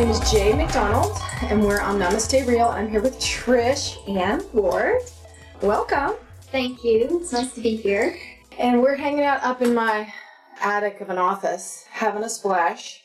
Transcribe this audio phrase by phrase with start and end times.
[0.00, 2.68] name is Jay McDonald, and we're on Namaste Real.
[2.68, 5.02] I'm here with Trish and Ward.
[5.60, 6.12] Welcome.
[6.44, 7.20] Thank you.
[7.20, 8.18] It's nice to be here.
[8.58, 10.10] And we're hanging out up in my
[10.62, 13.02] attic of an office, having a splash.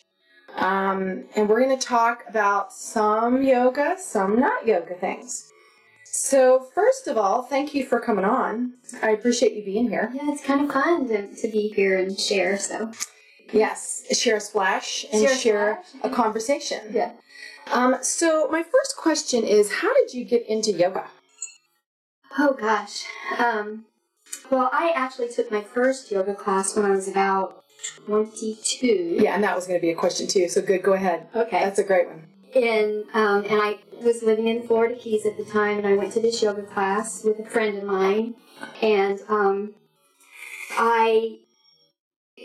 [0.55, 5.52] Um, and we're going to talk about some yoga, some not yoga things.
[6.05, 8.76] So, first of all, thank you for coming on.
[9.04, 10.14] I appreciate you being here.
[10.14, 12.58] Yeah, it's kind of fun to, to be here and share.
[12.58, 12.94] So,
[13.54, 16.12] Yes, share a splash and Share a share, splash.
[16.12, 16.80] a conversation.
[16.91, 17.12] yeah.
[17.72, 21.08] Um, so, my first question is how did you get into yoga?
[22.38, 23.05] Oh gosh.
[23.39, 23.86] Um,
[24.52, 27.63] well, I actually took my first yoga class when I was about
[28.05, 29.17] 22.
[29.20, 30.48] Yeah, and that was going to be a question too.
[30.50, 31.27] So, good, go ahead.
[31.36, 31.59] Okay.
[31.64, 32.27] That's a great one.
[32.55, 36.14] and um, and I was living in Florida Keys at the time, and I went
[36.14, 38.36] to this yoga class with a friend of mine,
[38.81, 39.73] and um,
[40.72, 41.39] I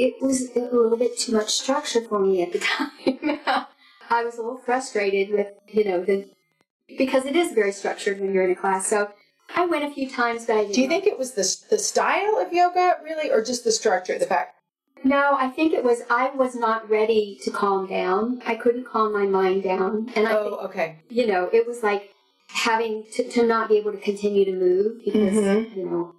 [0.07, 3.67] it was a little bit too much structure for me at the time.
[4.09, 6.29] I was a little frustrated with you know the
[6.99, 8.87] because it is very structured when you're in a class.
[8.89, 9.13] So
[9.55, 10.75] I went a few times, but I didn't.
[10.75, 14.19] Do you think it was the, the style of yoga, really, or just the structure,
[14.19, 14.57] the fact?
[15.03, 18.43] No, I think it was I was not ready to calm down.
[18.47, 20.99] I couldn't calm my mind down, and I think Oh, okay.
[21.09, 22.11] you know, it was like
[22.49, 25.77] having to, to not be able to continue to move because, Mhm.
[25.77, 26.15] you know,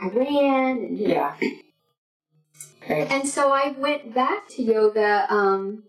[0.00, 1.14] I ran and, you know.
[1.14, 1.34] Yeah.
[3.10, 5.84] And so I went back to yoga um,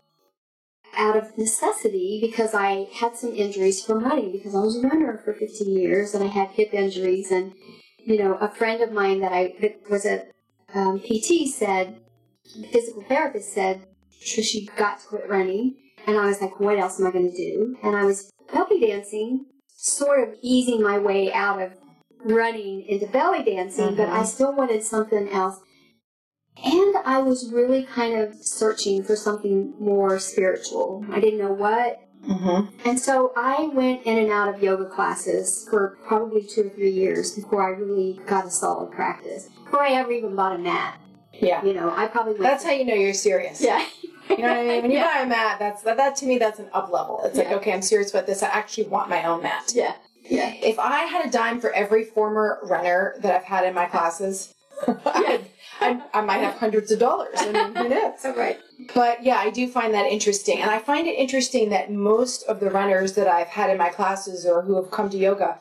[0.96, 5.20] out of necessity because I had some injuries from running because I was a runner
[5.24, 7.30] for 15 years and I had hip injuries.
[7.30, 7.52] And,
[7.98, 10.24] you know, a friend of mine that I that was a
[10.74, 12.00] um, PT said,
[12.70, 13.86] physical therapist said,
[14.22, 15.76] Trish, you got to quit running.
[16.06, 17.76] And I was like, what else am I going to do?
[17.82, 21.72] And I was belly dancing, sort of easing my way out of
[22.24, 24.26] running into belly dancing, but I Mhm.
[24.26, 25.58] still wanted something else.
[26.64, 31.04] And I was really kind of searching for something more spiritual.
[31.10, 32.00] I didn't know what.
[32.28, 32.88] Mm-hmm.
[32.88, 36.90] And so I went in and out of yoga classes for probably two or three
[36.90, 39.48] years before I really got a solid practice.
[39.64, 41.00] Before I ever even bought a mat.
[41.32, 41.64] Yeah.
[41.64, 42.36] You know, I probably.
[42.38, 43.62] That's how you know you're serious.
[43.62, 43.82] Yeah.
[44.28, 44.82] You know what I mean?
[44.82, 45.14] When you Yeah.
[45.14, 47.22] buy a mat, that's that, that to me that's an up level.
[47.24, 47.56] It's like, Yeah.
[47.56, 48.42] okay, I'm serious about this.
[48.42, 49.72] I actually want my own mat.
[49.74, 49.94] Yeah.
[50.28, 50.52] Yeah.
[50.62, 54.52] If I had a dime for every former runner that I've had in my classes,
[54.86, 55.40] I,
[55.80, 57.34] I, I might have hundreds of dollars.
[57.36, 58.24] I mean, who knows?
[58.36, 58.58] Right.
[58.94, 60.60] But yeah, I do find that interesting.
[60.60, 63.88] And I find it interesting that most of the runners that I've had in my
[63.88, 65.58] classes or who have come to yoga,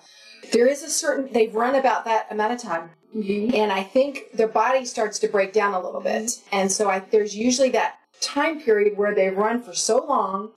[0.53, 2.91] there is a certain, they've run about that amount of time.
[3.15, 3.55] Mm-hmm.
[3.55, 6.31] And I think their body starts to break down a little bit.
[6.51, 10.51] And so I, there's usually that time period where they run for so long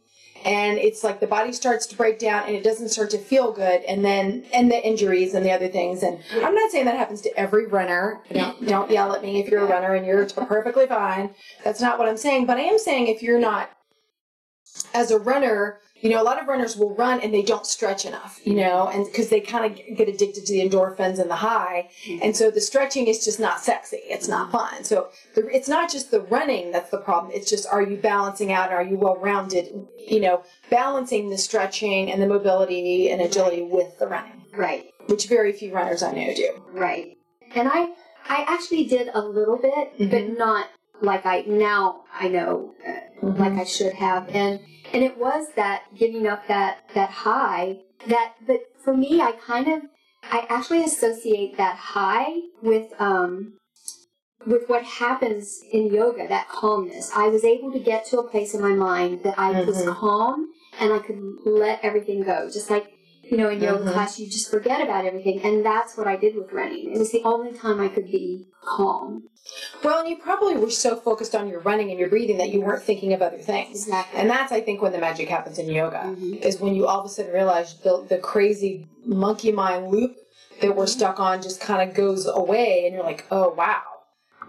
[0.44, 3.52] and it's like the body starts to break down and it doesn't start to feel
[3.52, 6.02] good and then and the injuries and the other things.
[6.02, 8.20] And i'm not saying that happens to every runner.
[8.32, 11.34] Don't don't yell at me if you're a runner and you're perfectly fine.
[11.64, 13.70] That's not what i'm saying but i am saying if you're not
[14.94, 18.04] as a runner you know a lot of runners will run and they don't stretch
[18.04, 21.36] enough you know and because they kind of get addicted to the endorphins and the
[21.50, 21.88] high.
[22.22, 24.00] And so the stretching is just not sexy.
[24.14, 24.84] It's not fun.
[24.84, 27.32] So the, it's not just the running that's the problem.
[27.34, 28.66] It's just are you balancing out?
[28.70, 29.64] And are you well rounded
[30.14, 34.84] you know balancing the stretching and the mobility and agility with the running Right.
[35.06, 36.50] which very few runners i know do.
[36.72, 37.16] Right.
[37.54, 37.80] And I
[38.28, 40.10] I actually did a little bit, Mhm.
[40.10, 40.66] but not
[41.00, 44.28] like I now I know uh, like I should have.
[44.28, 44.60] And
[44.92, 49.68] and it was that giving up that that high that but for me I kind
[49.68, 49.82] of
[50.30, 52.32] I actually associate that high
[52.62, 53.54] with um
[54.46, 57.10] with what happens in yoga, that calmness.
[57.14, 59.94] I was able to get to a place in my mind that I was Mhm.
[59.94, 60.48] calm
[60.80, 62.48] and I could let everything go.
[62.50, 62.91] Just like
[63.32, 63.92] you know, in yoga Mhm.
[63.94, 66.92] class, you just forget about everything, and that's what I did with running.
[66.94, 69.24] It was the only time I could be calm.
[69.82, 72.60] well and you probably were so focused on your running and your breathing that you
[72.60, 74.20] weren't thinking of other things Exactly.
[74.20, 76.40] and that's i think when the magic happens in yoga Mhm.
[76.44, 80.14] is when you all of a sudden realize the, the crazy monkey mind loop
[80.60, 83.82] that we're stuck on just kind of goes away and you're like oh wow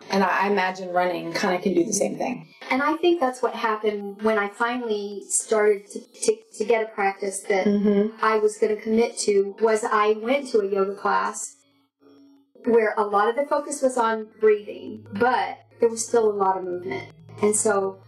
[0.10, 3.42] and i, imagine running kind of can do the same thing And I think that's
[3.42, 8.16] what happened when I finally started to, to, to get a practice that mm-hmm.
[8.24, 9.56] I was going to commit to.
[9.62, 11.58] Was I went to a yoga class
[12.66, 16.58] where a lot of the focus was on breathing, but there was still a lot
[16.58, 17.12] of movement,
[17.42, 18.02] and so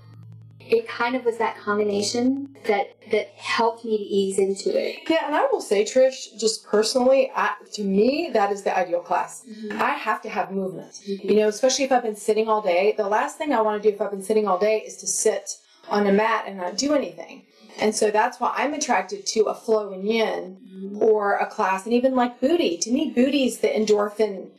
[0.67, 4.99] it kind of was that combination that that helped me to ease into it.
[5.09, 9.01] yeah and i will say trish just personally I, to me that is the ideal
[9.01, 9.81] class mm-hmm.
[9.81, 11.25] i have to have movement mm-hmm.
[11.25, 13.89] You know, especially if I've been sitting all day, the last thing I want to
[13.89, 15.57] do if I've been sitting all day is to sit
[15.89, 17.45] on a mat and not do anything.
[17.79, 21.03] And so that's why I'm attracted to a flow and yin mm-hmm.
[21.03, 22.77] or a class, and even like booty.
[22.77, 24.49] To me, booty is the endorphin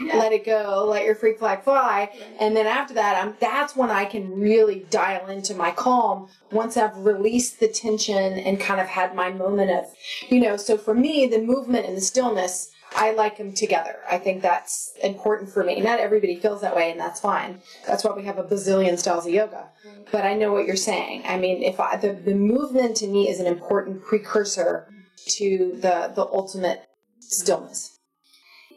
[0.00, 0.16] Yeah.
[0.18, 2.10] let it go, let your free flag fly.
[2.12, 2.22] Right.
[2.40, 6.76] And then after that, I'm that's when I can really dial into my calm once
[6.76, 9.84] I've released the tension and kind of had my moment of,
[10.28, 10.56] you know.
[10.56, 13.96] So for me, the movement and the stillness, I like them together.
[14.10, 15.80] I think that's important for me.
[15.80, 17.60] Not everybody feels that way, and that's fine.
[17.86, 19.68] That's why we have a bazillion styles of yoga.
[20.12, 21.24] But I know what you're saying.
[21.26, 24.88] I mean, if I, the the movement to me is an important precursor
[25.28, 26.82] to the the ultimate
[27.20, 27.95] stillness.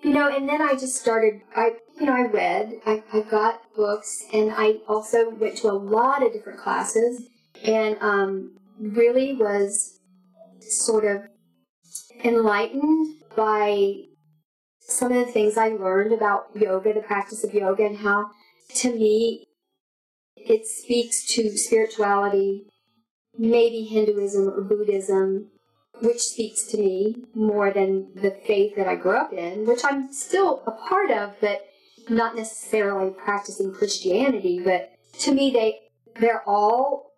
[0.01, 3.61] You know, and then I just started, I, you know, I read, I, I got
[3.75, 7.27] books, and I also went to a lot of different classes,
[7.63, 9.99] and um, really was
[10.61, 11.23] sort of
[12.23, 13.95] enlightened by
[14.79, 18.27] some of the things I learned about yoga, the practice of yoga, and how,
[18.75, 19.47] to me,
[20.37, 22.67] it speaks to spirituality,
[23.37, 25.51] maybe Hinduism or Buddhism,
[26.01, 30.11] which speaks to me more than the faith that I grew up in, which I'm
[30.13, 31.65] still a part of, but
[32.09, 34.59] not necessarily practicing Christianity.
[34.63, 35.79] But to me, they
[36.19, 37.13] they're all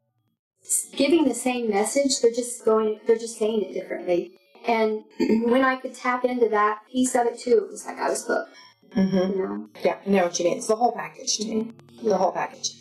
[0.96, 2.22] giving the same message.
[2.22, 3.00] They're just going.
[3.06, 4.38] They're just saying it differently.
[4.68, 5.04] And
[5.46, 8.26] when I could tap into that piece of it too, it was like I was
[8.26, 8.56] hooked.
[8.96, 9.40] Mm-hmm.
[9.40, 9.70] You know.
[9.84, 10.58] Yeah, I know what you mean.
[10.58, 11.72] It's the whole package to me.
[12.04, 12.72] The whole package.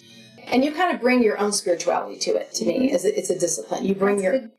[0.47, 2.53] And you kind of bring your own spirituality to it.
[2.55, 3.85] To me, is it's a discipline.
[3.85, 4.51] You bring That's your, good.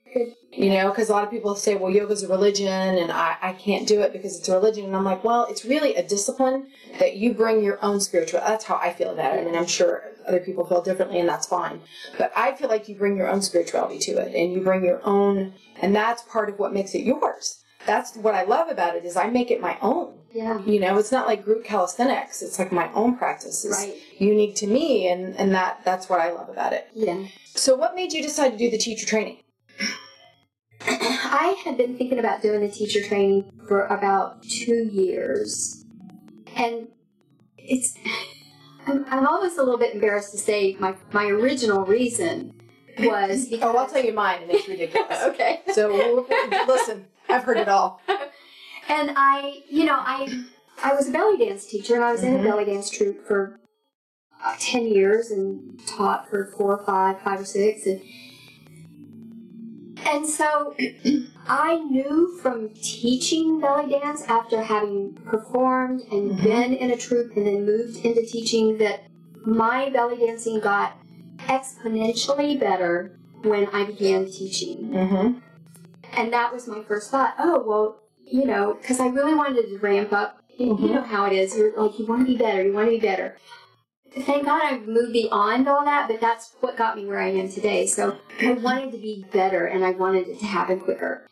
[0.52, 3.54] You know, because a lot of people say, "Well, yoga's a religion, and I, I
[3.54, 6.68] can't do it because it's a religion." And I'm like, well, it's really a discipline
[7.00, 8.42] that you bring your own spiritual.
[8.42, 9.42] That's how I feel about it.
[9.42, 11.82] I mean, I'm sure other people feel differently, and that's fine.
[12.18, 15.02] But I feel like you bring your own spirituality to it, and you bring your
[15.04, 17.64] own, and that's part of what makes it yours.
[17.86, 20.14] That's what I love about it is I make it my own.
[20.32, 20.62] Yeah.
[20.66, 22.42] You know, it's not like group calisthenics.
[22.42, 23.66] It's like my own practice.
[23.66, 23.96] It's Right.
[24.18, 26.88] unique to me, and and that that's what I love about it.
[26.94, 27.26] Yeah.
[27.56, 29.38] So, what made you decide to do the teacher training?
[30.88, 35.86] I had been thinking about doing the teacher training for about two years.
[36.56, 36.88] And
[37.58, 37.96] it's,
[38.88, 42.54] I'm, I'm almost a little bit embarrassed to say my, my original reason
[43.00, 43.62] was because.
[43.64, 45.22] Oh, I'll tell you mine, and it's ridiculous.
[45.24, 45.62] okay.
[45.74, 46.28] so,
[46.68, 48.02] listen, I've heard it all.
[48.90, 50.46] And I, you know, I,
[50.84, 52.42] I was a belly dance teacher and I was in Mhm.
[52.42, 53.60] a belly dance troupe for
[54.44, 57.86] uh, 10 years and taught for four or five, five or six.
[57.86, 58.02] And,
[60.06, 60.76] and so
[61.48, 66.44] I knew from teaching belly dance after having performed and Mhm.
[66.44, 69.02] been in a troupe and then moved into teaching that
[69.46, 70.94] my belly dancing got
[71.40, 74.90] exponentially better when I began teaching.
[74.90, 75.40] Mm-hmm.
[76.14, 77.34] And that was my first thought.
[77.40, 80.38] Oh, well, you know, because I really wanted to ramp up.
[80.58, 81.56] You, you know how it is.
[81.58, 82.64] You're like, you want to be better.
[82.64, 83.38] You want to be better.
[84.14, 87.50] Thank God I've moved beyond all that, but that's what got me where I am
[87.50, 87.88] today.
[87.88, 91.28] So I wanted to be better and I wanted it to happen quicker.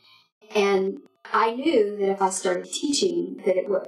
[0.56, 1.00] And
[1.34, 3.88] I knew that if I started teaching, that it would.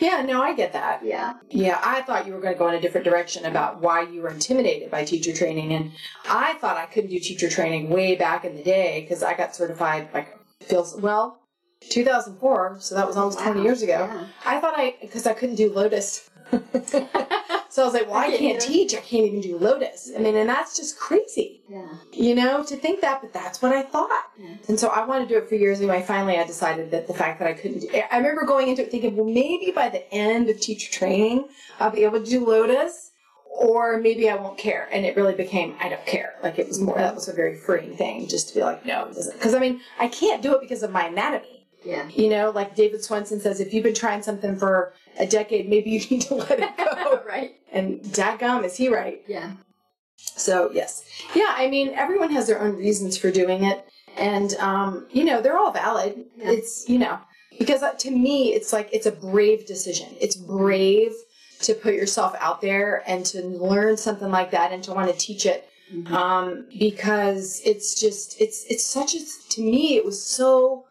[0.00, 1.04] Yeah, no, I get that.
[1.04, 1.34] Yeah.
[1.50, 4.22] Yeah, I thought you were going to go in a different direction about why you
[4.22, 5.92] were intimidated by teacher training, and
[6.28, 9.54] I thought I couldn't do teacher training way back in the day because I got
[9.54, 11.40] certified like feels well,
[11.90, 14.08] 2004, so that was almost 20 years ago.
[14.10, 14.26] Yeah.
[14.44, 16.28] I thought I because I couldn't do Lotus.
[17.74, 18.60] so I was like, well, I I can't you.
[18.60, 18.94] teach.
[18.94, 20.12] I can't even do Lotus.
[20.14, 21.88] I mean, and that's just crazy, Yeah.
[22.12, 23.20] you know, to think that.
[23.20, 24.26] But that's what I thought.
[24.38, 24.54] Yeah.
[24.68, 25.80] And so I wanted to do it for years.
[25.80, 27.88] And anyway, finally, I decided that the fact that I couldn't do.
[28.12, 31.48] I remember going into it thinking, well, maybe by the end of teacher training,
[31.80, 33.10] I'll be able to do Lotus.
[33.56, 36.34] Or maybe I won't care, and it really became I don't care.
[36.42, 39.04] Like it was more that was a very freeing thing, just to be like, no,
[39.04, 39.34] it doesn't.
[39.38, 41.64] Because I mean, I can't do it because of my anatomy.
[41.84, 42.08] Yeah.
[42.08, 45.90] You know, like David Swenson says, if you've been trying something for a decade, maybe
[45.90, 47.22] you need to let it go.
[47.26, 47.52] right.
[47.72, 49.22] and dadgum, is he right?
[49.26, 49.52] Yeah.
[50.16, 51.04] So, yes.
[51.34, 53.84] Yeah, I mean, everyone has their own reasons for doing it.
[54.16, 56.24] And, um, you know, they're all valid.
[56.36, 56.50] Yeah.
[56.52, 57.18] It's, you know,
[57.58, 60.08] because uh, to me, it's like, it's a brave decision.
[60.20, 61.12] It's brave
[61.62, 65.16] to put yourself out there and to learn something like that and to want to
[65.18, 66.10] teach it Mhm.
[66.12, 69.18] um, because it's just it's it's such a
[69.50, 70.84] to me it was so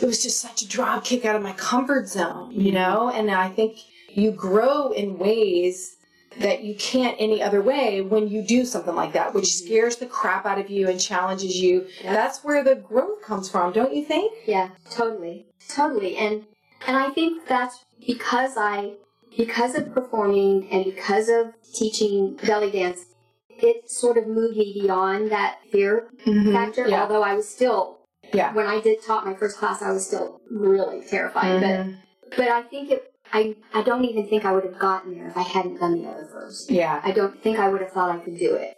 [0.00, 3.10] it was just such a drop kick out of my comfort zone you know?
[3.10, 3.78] And i think
[4.08, 5.96] you grow in ways
[6.38, 9.64] that you can't any other way when you do something like that which Mhm.
[9.66, 11.86] scares the crap out of you and challenges you.
[12.04, 12.12] Yeah.
[12.12, 14.32] that's where the growth comes from don't you think?
[14.46, 16.44] Yeah, totally, totally, and
[16.86, 18.92] and I think that's because I,
[19.36, 23.04] because of performing and because of teaching belly dance,
[23.50, 26.08] it sort of moved me beyond that fear
[26.52, 26.88] factor.
[26.88, 27.02] yeah.
[27.02, 27.98] Although I was still,
[28.32, 31.62] yeah when I did taught my first class, I was still really terrified.
[31.62, 31.96] Mhm.
[32.30, 35.28] But but I think it, I I don't even think I would have gotten there
[35.28, 36.70] if I hadn't done the other first.
[36.70, 38.76] yeah I don't think I would have thought I could do it.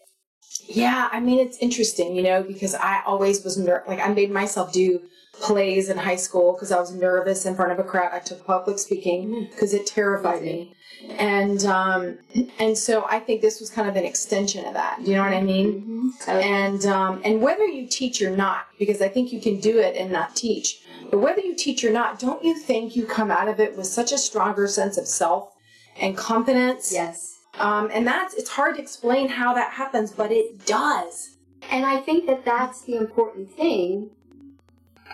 [0.69, 4.31] Yeah, I mean it's interesting, you know, because I always was ner- like I made
[4.31, 5.01] myself do
[5.41, 8.11] plays in high school because I was nervous in front of a crowd.
[8.13, 10.75] I took public speaking because it terrified me.
[11.11, 12.19] And um,
[12.59, 15.01] and so I think this was kind of an extension of that.
[15.05, 16.13] Do you know what I mean?
[16.27, 16.31] Mm-hmm.
[16.31, 19.97] And um, and whether you teach or not, because I think you can do it
[19.97, 20.81] and not teach.
[21.11, 23.87] But whether you teach or not, don't you think you come out of it with
[23.87, 25.53] such a stronger sense of self
[26.01, 26.93] and confidence?
[26.93, 27.39] yes.
[27.59, 31.37] Um, and that's it's hard to explain how that happens, but it does.
[31.71, 34.11] And I think that that's the important thing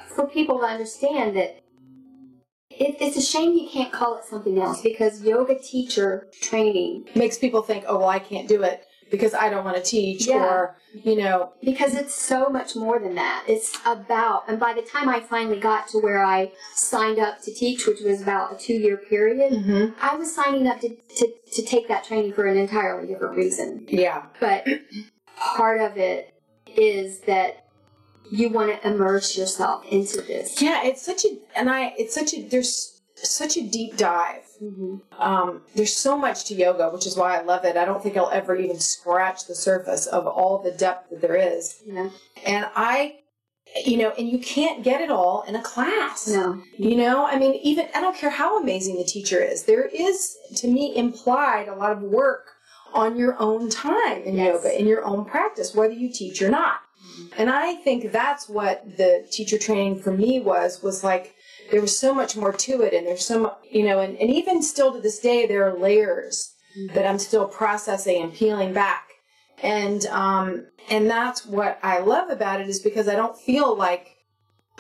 [0.07, 1.58] for people to understand that
[2.81, 7.39] it, it's a shame you can't call it something else because yoga teacher training, Makes
[7.39, 10.45] people think, oh well, I can't do it because I don't want to teach, Yeah.
[10.45, 13.45] or you know, because it's so much more than that.
[13.49, 17.55] It's about, and by the time I finally got to where I signed up to
[17.55, 19.95] teach, which was about a two year period, mhm.
[20.01, 23.87] I was signing up to, to, to take that training for an entirely different reason.
[23.89, 24.67] yeah, But
[25.37, 26.35] part of it
[26.67, 27.65] is that
[28.31, 30.61] you want to immerse yourself into this.
[30.63, 30.83] yeah.
[30.85, 34.43] It's such a and I it's such a there's such a deep dive.
[34.63, 35.21] Mm-hmm.
[35.21, 37.77] Um, there's so much to yoga, which is why I love it.
[37.77, 41.37] I don't think I'll ever even scratch the surface of all the depth that there
[41.37, 41.81] is.
[41.85, 42.11] Yeah.
[42.47, 43.17] And I,
[43.85, 46.29] you know, and you can't get it all in a class.
[46.29, 46.63] No.
[46.77, 49.65] You know, I mean, even I don't care how amazing the teacher is.
[49.65, 52.47] There is, to me, implied a lot of work
[52.95, 54.55] on your own time in Yes.
[54.63, 56.81] yoga, in your own practice, whether you teach or not.
[57.37, 61.35] And I think that's what the teacher training for me was, was like,
[61.71, 62.95] there was so much more to it.
[62.95, 65.79] And there's so much, you know, and, and even still to this day, there are
[65.79, 66.55] layers
[66.95, 69.05] that I'm still processing and peeling back.
[69.63, 74.17] And, um, and that's what I love about it is because I don't feel like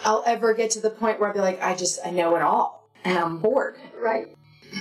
[0.04, 2.42] I'll ever get to the point where I'll be like, I just, I know it
[2.42, 3.76] all and I'm bored.
[4.00, 4.28] Right.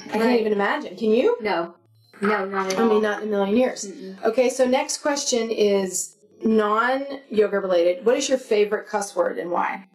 [0.05, 0.39] I can't Right.
[0.39, 0.95] even imagine.
[0.95, 1.37] Can you?
[1.41, 1.73] No.
[2.21, 3.85] No, not at I mean, not in a million years.
[3.87, 4.23] Mm-mm.
[4.23, 8.05] Okay, so next question is non yoga related.
[8.05, 9.87] What is your favorite cuss word and why?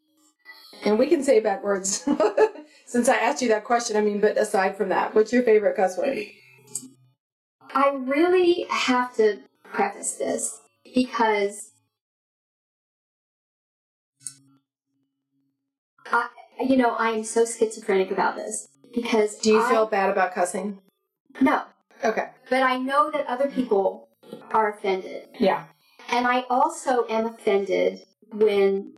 [0.85, 2.09] And we can say bad words
[2.87, 3.97] since I asked you that question.
[3.97, 6.19] I mean, but aside from that, what's your favorite cuss word?
[7.75, 10.61] I really have to preface this
[10.95, 11.71] because
[16.11, 16.29] I,
[16.63, 20.35] you know, I am so schizophrenic about this because Do you I- feel bad about
[20.35, 20.81] cussing?
[21.41, 21.63] no,
[22.05, 22.29] Okay.
[22.51, 24.09] but I know that other people
[24.51, 25.65] are offended, Yeah.
[26.13, 28.93] And I also am offended when,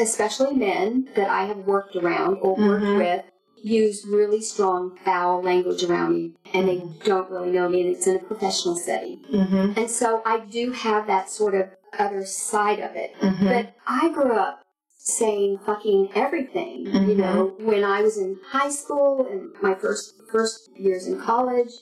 [0.00, 2.98] especially men that I have worked around or worked Mhm.
[2.98, 3.24] with,
[3.56, 8.06] use really strong foul language around me, and they don't really know me, and it's
[8.06, 9.18] in a professional setting.
[9.32, 9.72] Mm-hmm.
[9.78, 11.68] And so I do have that sort of
[11.98, 13.14] other side of it.
[13.20, 13.48] Mhm.
[13.48, 14.62] But I grew up
[14.98, 17.16] saying fucking everything, you Mhm.
[17.16, 21.72] know, when I was in high school and my first first years in college.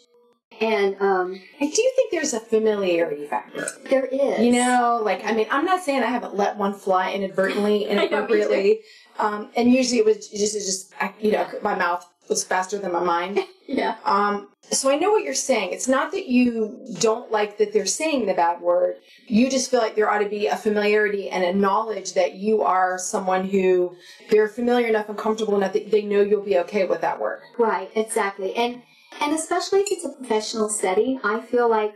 [0.60, 3.66] And um, I do think there's a familiarity factor.
[3.90, 4.40] there is.
[4.40, 7.94] You know, like I mean, I'm not saying I haven't let one fly inadvertently, I
[7.94, 8.14] know, me too.
[8.14, 8.80] inappropriately.
[9.18, 12.78] um, and usually it was just, it just, I- you know, my mouth was faster
[12.78, 13.40] than my mind.
[13.66, 13.96] Yeah.
[14.04, 15.72] Um, so I know what you're saying.
[15.72, 18.96] It's not that you don't like that they're saying the bad word.
[19.26, 22.60] You just feel like there ought to be a familiarity and a knowledge that you
[22.60, 23.96] are someone who
[24.28, 27.40] they're familiar enough and comfortable enough that they know you'll be okay with that word.
[27.58, 28.54] Right, exactly.
[28.54, 28.82] And
[29.20, 31.94] and especially if it's a professional setting, I feel like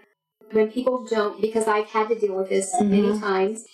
[0.52, 3.20] when people don't because I've had to deal with this many Mhm.
[3.20, 3.64] times,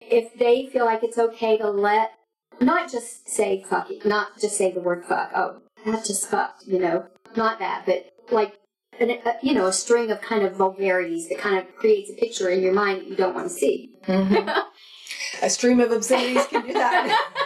[0.00, 2.12] if they feel like it's okay to let
[2.60, 5.30] not just say fuck it, not just say the word fuck.
[5.34, 7.06] Oh, that's just fucked, you know.
[7.36, 8.54] Not that, but like
[8.98, 12.14] an, a, you know, a string of kind of vulgarities that kind of creates a
[12.14, 13.94] picture in your mind that you don't want to see.
[15.42, 17.26] a stream of obscenities can do that.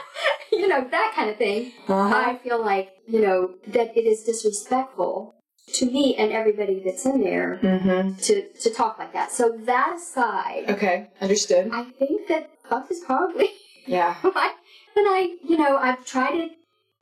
[0.65, 1.73] you know, that kind of thing.
[1.89, 2.15] Uh-huh.
[2.15, 5.35] I feel like, you know, that it is disrespectful
[5.75, 8.15] to me and everybody that's in there Mm-hmm.
[8.17, 9.31] to, to talk like that.
[9.31, 11.71] So that aside, Okay, understood.
[11.73, 13.51] I think that fuck is probably
[13.87, 14.15] Yeah.
[14.25, 14.55] I,
[14.97, 16.49] and I, you know, I've tried to,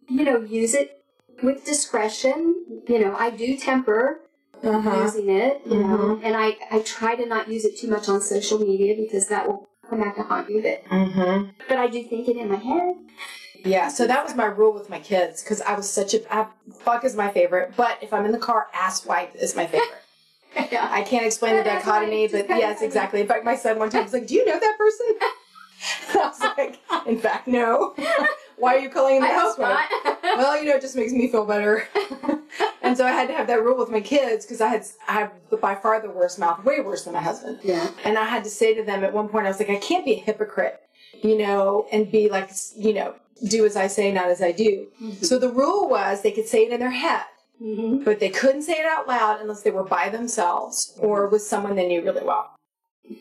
[0.08, 0.98] you know, use it
[1.42, 2.82] with discretion.
[2.88, 4.20] You know, I do temper
[4.64, 5.02] Uh-huh.
[5.04, 8.20] using it, you know, and I, I try to not use it too much on
[8.20, 10.60] social media because that will come back to haunt you.
[10.62, 11.50] But, Mm-hmm.
[11.68, 12.94] but I do think it in my head.
[13.64, 16.46] Yeah, so that was my rule with my kids because I was such a I,
[16.80, 20.02] fuck is my favorite, but if I'm in the car, ass wipe is my favorite.
[20.70, 20.88] yeah.
[20.90, 23.20] I can't explain the dichotomy, but Just kind of yes, exactly.
[23.20, 25.06] In fact, my son one time was like, "Do you know that person?"
[26.14, 27.94] I was like, "In fact, no.
[28.58, 29.88] Why are you calling him ass wipe?"
[30.22, 31.88] Well, you know, it just makes me feel better.
[32.82, 35.12] and so I had to have that rule with my kids because I had I
[35.12, 37.58] have by far the worst mouth, way worse than my husband.
[37.62, 37.88] yeah.
[38.04, 40.04] And I had to say to them at one point, I was like, I can't
[40.04, 40.80] be a hypocrite,
[41.22, 43.14] you know, and be like, you know,
[43.48, 44.86] do as I say, not as I do.
[45.22, 47.22] So the rule was they could say it in their head,
[47.62, 48.02] Mm-hmm.
[48.02, 51.76] but they couldn't say it out loud unless they were by themselves or with someone
[51.76, 52.50] they knew really well.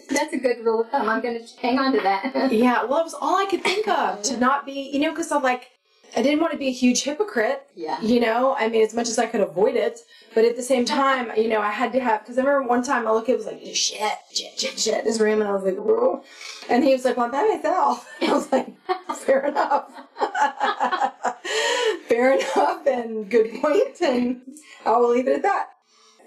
[0.09, 1.07] That's a good rule of thumb.
[1.09, 2.51] I'm going to hang on to that.
[2.51, 5.31] Yeah, well, it was all I could think of to not be, you know, because
[5.31, 5.67] I'm like,
[6.15, 7.65] I didn't want to be a huge hypocrite.
[7.75, 8.01] yeah.
[8.01, 9.99] You know, I mean, as much as I could avoid it,
[10.35, 12.83] but at the same time, you know, I had to have because I remember one
[12.83, 14.01] time my little kid was like, shit,
[14.33, 16.23] shit, shit, shit, in his room, and I was like, whoa,
[16.69, 18.07] and he was like, well, by myself.
[18.21, 18.67] I was like,
[19.15, 19.89] fair enough,
[22.07, 24.41] fair enough, and good point, and
[24.85, 25.69] I will leave it at that.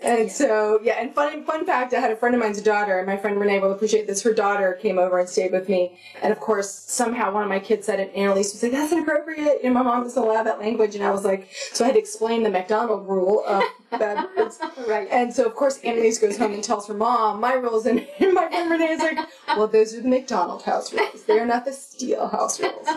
[0.05, 3.07] And so, yeah, and fun fun fact, I had a friend of mine's daughter, and
[3.07, 4.23] my friend Renee will appreciate this.
[4.23, 7.59] Her daughter came over and stayed with me, and of course, somehow one of my
[7.59, 10.43] kids said it, and Annalise was like, "That's inappropriate." You know, my mom doesn't allow
[10.43, 13.63] that language, and I was like, so I had to explain the McDonald rule of
[13.99, 14.59] bad words.
[14.87, 15.09] right.
[15.11, 18.35] And so, of course, Annalise goes home and tells her mom my rules, and, and
[18.41, 19.19] my friend Renee is like,
[19.57, 21.25] "Well, those are the McDonald house rules.
[21.25, 22.89] They are not the Steele house rules."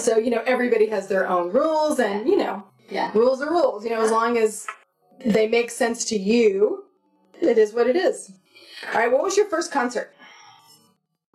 [0.00, 3.10] So, you know, everybody has their own rules, and you know, Yeah.
[3.14, 3.84] rules are rules.
[3.84, 4.66] You know, as long as
[5.24, 6.84] they make sense to you,
[7.40, 8.32] it is what it is.
[8.92, 10.14] All right, what was your first concert?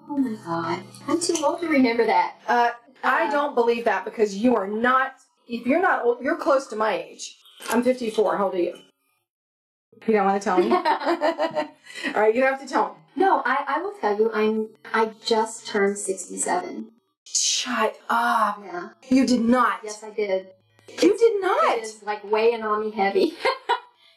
[0.10, 0.84] Oh my god.
[1.08, 2.36] I'm too old to remember that.
[2.48, 2.72] Uh,
[3.04, 5.16] I Uh, don't believe that because you are not.
[5.48, 7.38] If you're not old, you're close to my age.
[7.70, 8.38] I'm 54.
[8.38, 8.78] How old are you?
[10.08, 10.72] You don't want to tell me.
[12.16, 12.96] All right, you don't have to tell me.
[13.16, 16.90] No, I, I will tell you, I'm I just turned 67.
[17.26, 18.60] Shut up.
[18.64, 18.90] Yeah.
[19.10, 19.80] You did not.
[19.84, 20.48] Yes, I did.
[21.02, 21.78] You did not.
[21.78, 23.34] It is like weighing on me heavy.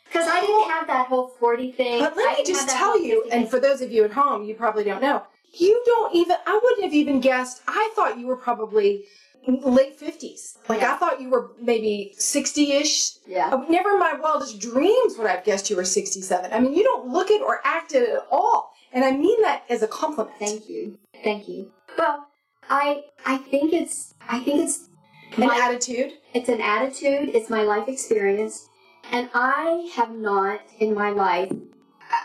[0.07, 1.99] Because I didn't have that whole 40 thing.
[1.99, 4.55] But let me just tell you, 50 and for those of you at home, you
[4.55, 5.25] probably don't know.
[5.59, 6.37] You don't even.
[6.47, 7.63] I wouldn't have even guessed.
[7.67, 9.07] I thought you were probably
[9.49, 10.57] late fifties.
[10.69, 13.11] Like I thought you were maybe sixty-ish.
[13.27, 13.49] yeah.
[13.49, 16.53] Uh, Never in my wildest dreams would I have guessed you were sixty-seven.
[16.53, 19.65] I mean, you don't look it or act it at all, and I mean that
[19.69, 20.37] as a compliment.
[20.39, 20.97] Thank you.
[21.25, 21.73] Thank you.
[21.99, 22.27] Well,
[22.71, 24.89] I I think it's I think it's
[25.37, 26.13] An my, attitude.
[26.35, 28.69] It's an attitude, it's my life experience,
[29.11, 31.53] and I have not in my life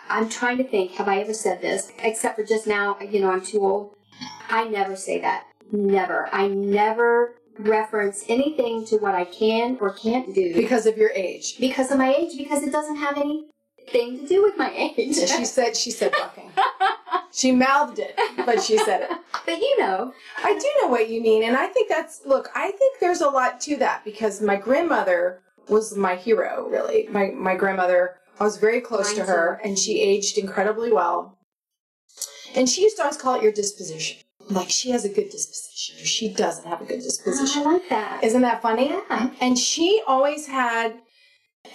[0.10, 1.92] I'm trying to think, have I ever said this?
[2.00, 3.96] Except for just now, you know, I'm too old.
[4.50, 5.46] I never say that.
[5.72, 6.28] Never.
[6.34, 11.58] I never reference anything to what I can or can't do because of your age.
[11.60, 15.16] because of my age, because it doesn't have anything to do with my age.
[15.16, 15.76] She said.
[15.76, 16.52] She said fucking.
[17.40, 19.10] she mouthed it, but she said it.
[19.46, 22.50] but you know, I do know what you mean, and I think that's look.
[22.54, 26.68] I think there's a lot to that because my grandmother was my hero.
[26.70, 28.16] Really, my my grandmother.
[28.40, 31.38] I was very close Mine to her, and she aged incredibly well.
[32.56, 34.18] And she used to always call it your disposition.
[34.50, 37.64] Like she has a good disposition, or she doesn't have a good oh, I disposition.
[37.64, 38.24] like that.
[38.24, 38.90] Isn't that funny?
[38.90, 39.30] Yeah.
[39.40, 41.00] And she always had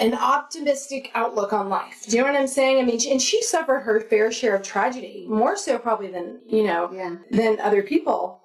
[0.01, 2.05] an optimistic outlook on life.
[2.09, 2.79] Do you know what I'm saying?
[2.79, 6.64] I mean, and she suffered her fair share of tragedy, more so probably than you
[6.64, 7.16] know Yeah.
[7.31, 8.40] than other people.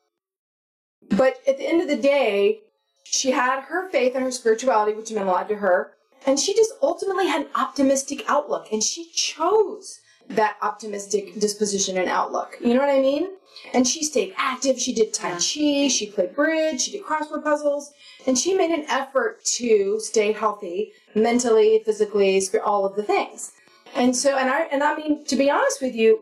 [1.10, 2.62] But at the end of the day,
[3.04, 5.94] she had her faith and her spirituality, which meant a lot to her.
[6.26, 8.68] And she just ultimately had an optimistic outlook.
[8.72, 12.58] And she chose that optimistic disposition and outlook.
[12.62, 13.30] You know what I mean?
[13.74, 14.80] And she stayed active.
[14.80, 15.88] She did Tai Chi.
[15.88, 16.82] She played bridge.
[16.82, 17.92] She did crossword puzzles.
[18.28, 23.52] And she made an effort to stay healthy mentally, physically, all of the things.
[23.96, 26.22] And so, and I, and I mean, to be honest with you,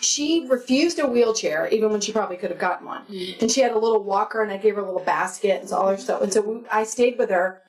[0.00, 3.04] she refused a wheelchair even when she probably could have gotten one.
[3.06, 3.42] Mm.
[3.42, 5.88] And she had a little walker and i gave her a little basket and all
[5.88, 6.22] her stuff.
[6.22, 7.62] And so we, i stayed with her.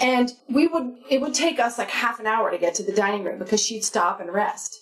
[0.00, 2.92] And we would it would take us like half an hour to get to the
[2.92, 4.76] dining room because she'd stop and rest.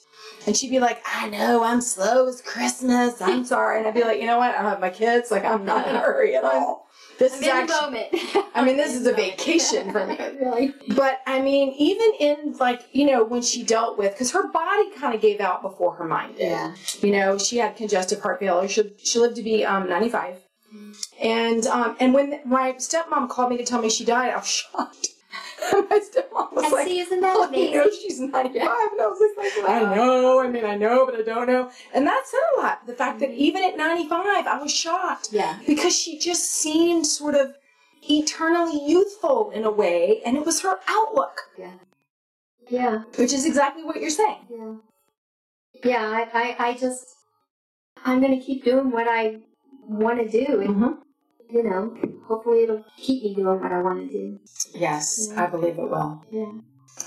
[0.46, 3.20] And she'd be like i know i'm slow as christmas.
[3.20, 3.78] I'm sorry.
[3.78, 4.54] And i'd be like you know what?
[4.54, 5.30] I have my kids.
[5.30, 6.86] Like i'm not in a hurry at all
[7.18, 8.50] this I'm is actually moment.
[8.54, 10.16] I mean, this is a vacation for me.
[10.40, 10.74] really.
[10.94, 14.90] but I mean, even in like, you know, when she dealt with, because her body
[14.96, 16.50] kind of gave out before her mind did.
[16.50, 16.74] Yeah.
[17.00, 18.68] You know, she had congestive heart failure.
[18.68, 20.36] She, she lived to be um, 95.
[21.20, 24.46] And um, and when my stepmom called me to tell me she died, I was
[24.72, 25.08] shocked.
[25.72, 28.54] my stepmom was And like, see, isn't that "Oh, you know, she's 95.
[28.54, 30.40] And I was like, I know.
[30.40, 31.70] I mean, I know, but I don't know.
[31.94, 32.86] And that said a lot.
[32.86, 35.58] The fact that even at 95, I was shocked Yeah.
[35.66, 37.54] because she just seemed sort of
[38.02, 41.72] eternally youthful in a way, and it was her outlook, Yeah.
[42.68, 43.02] Yeah.
[43.16, 44.46] which is exactly what you're saying.
[44.50, 44.74] Yeah.
[45.84, 47.04] Yeah, I, I, I just,
[48.04, 49.40] I'm going to keep doing what I
[49.86, 50.60] want to do.
[50.60, 50.92] And, Mm-hmm.
[51.54, 54.40] You know, hopefully it'll keep me doing what I want to do.
[54.74, 55.44] Yes, Yeah.
[55.44, 56.20] I believe it will.
[56.28, 56.40] Yeah.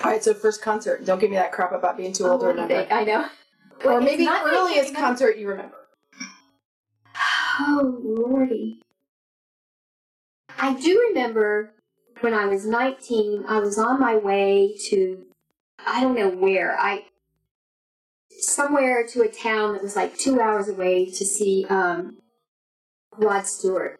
[0.03, 1.05] All right, so first concert.
[1.05, 2.87] Don't give me that crap about being too old to remember.
[2.89, 3.25] I know.
[3.83, 5.75] Or Well, it's maybe not earliest can't concert you remember.
[7.59, 8.79] Oh, lordy.
[10.59, 11.73] I do remember
[12.21, 15.25] when I was 19, I was on my way to,
[15.85, 17.05] I don't know where, I,
[18.29, 22.17] somewhere to a town that was like two hours away to see, um,
[23.17, 23.99] Rod Stewart.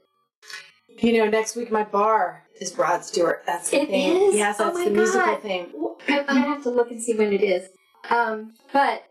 [0.97, 3.43] You know, next week my bar is Rod Stewart.
[3.45, 4.15] That's the It thing.
[4.29, 4.35] is?
[4.35, 5.41] Yes, Oh that's my the musical God.
[5.41, 5.71] thing.
[6.09, 7.69] I, I have to look and see when it is.
[8.09, 9.03] Um, but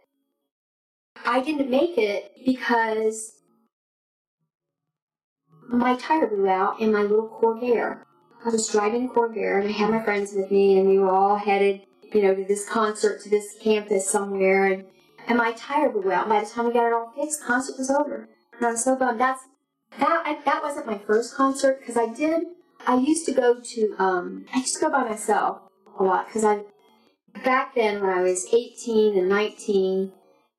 [1.24, 3.32] I didn't make it because
[5.68, 8.02] my tire blew out in my little Corvair.
[8.44, 11.36] I was driving Corvair and I had my friends with me and we were all
[11.36, 14.84] headed, you know, to this concert, to this campus somewhere and,
[15.28, 16.28] and my tire blew out.
[16.28, 18.28] By the time we got it all fixed, concert was over.
[18.56, 19.20] And I was so bummed.
[19.20, 19.40] That's,
[19.98, 22.42] that, I, that wasn't my first concert because I did,
[22.86, 25.60] I used to go to, um, I used to go by myself
[25.98, 26.60] a lot because I,
[27.44, 30.12] back then when I was 18 and 19,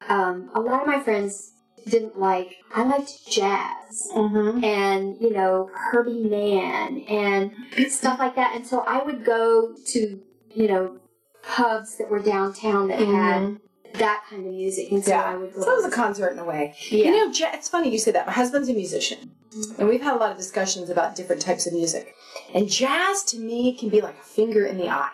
[0.09, 1.53] um, a lot of my friends
[1.87, 4.63] didn't like, I liked jazz Mm-hmm.
[4.63, 7.51] and, you know, Herbie Mann and
[7.91, 8.55] stuff like that.
[8.55, 10.19] And so I would go to,
[10.53, 10.99] you know,
[11.41, 13.59] pubs that were downtown that had
[13.99, 14.91] that kind of music.
[14.91, 15.23] And so Yeah.
[15.23, 15.61] I would go.
[15.61, 16.75] So it was a concert in a way.
[16.89, 17.05] yeah.
[17.05, 18.25] You know, it's funny you say that.
[18.27, 19.31] My husband's a musician,
[19.77, 22.13] and we've had a lot of discussions about different types of music.
[22.53, 25.09] And jazz to me can be like a finger in the eye.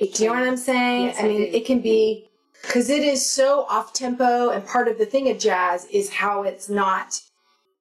[0.00, 1.06] It Do you know what I'm saying?
[1.06, 1.56] Yes, I I mean, do.
[1.56, 2.28] it can be
[2.62, 6.42] because it is so off tempo, and part of the thing of jazz is how
[6.42, 7.20] it's not.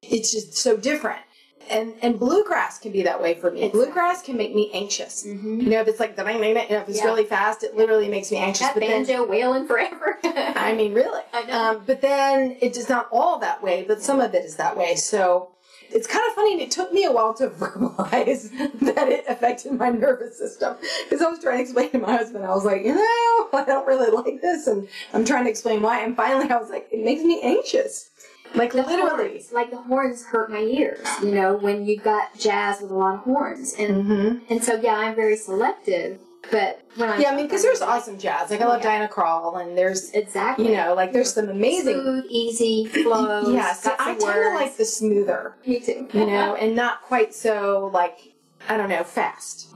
[0.02, 1.22] It's just so different.
[1.70, 3.62] And and bluegrass can be that way for me.
[3.64, 3.86] Exactly.
[3.86, 5.26] Bluegrass can make me anxious.
[5.26, 5.64] Mhm.
[5.64, 7.06] You know, if it's like the you know, if it's Yeah.
[7.06, 8.68] really fast, it literally makes me anxious.
[8.68, 10.18] That but then banjo wailing forever.
[10.24, 11.22] I mean, really.
[11.34, 11.54] I know.
[11.54, 14.76] Um, but then it is not all that way, but some of it is that
[14.78, 14.96] way.
[14.96, 15.50] So
[15.92, 18.50] it's kind of funny, and it took me a while to verbalize
[18.82, 20.76] that it affected my nervous system.
[21.04, 23.64] Because I was trying to explain to my husband, I was like, you know, I
[23.66, 26.00] don't really like this, and I'm trying to explain why.
[26.02, 28.10] And finally, I was like, it makes me anxious.
[28.56, 29.30] Like, the literally.
[29.30, 32.94] horns, like the horns hurt my ears, you know, when you've got jazz with a
[32.96, 33.74] lot of horns.
[33.78, 36.20] And hmm and so yeah, I'm very selective.
[36.52, 38.52] But when I'm Yeah, I mean, because there's awesome jazz.
[38.52, 39.08] Like, I love Yeah.
[39.08, 41.96] Krall, and there's, exactly you know, like, there's some amazing.
[42.02, 43.52] smooth, easy flows.
[43.52, 45.56] Yeah, got I some tend to like the smoother.
[45.66, 46.08] Me too.
[46.14, 48.34] you know, and not quite so like
[48.70, 49.70] I don't know, fast.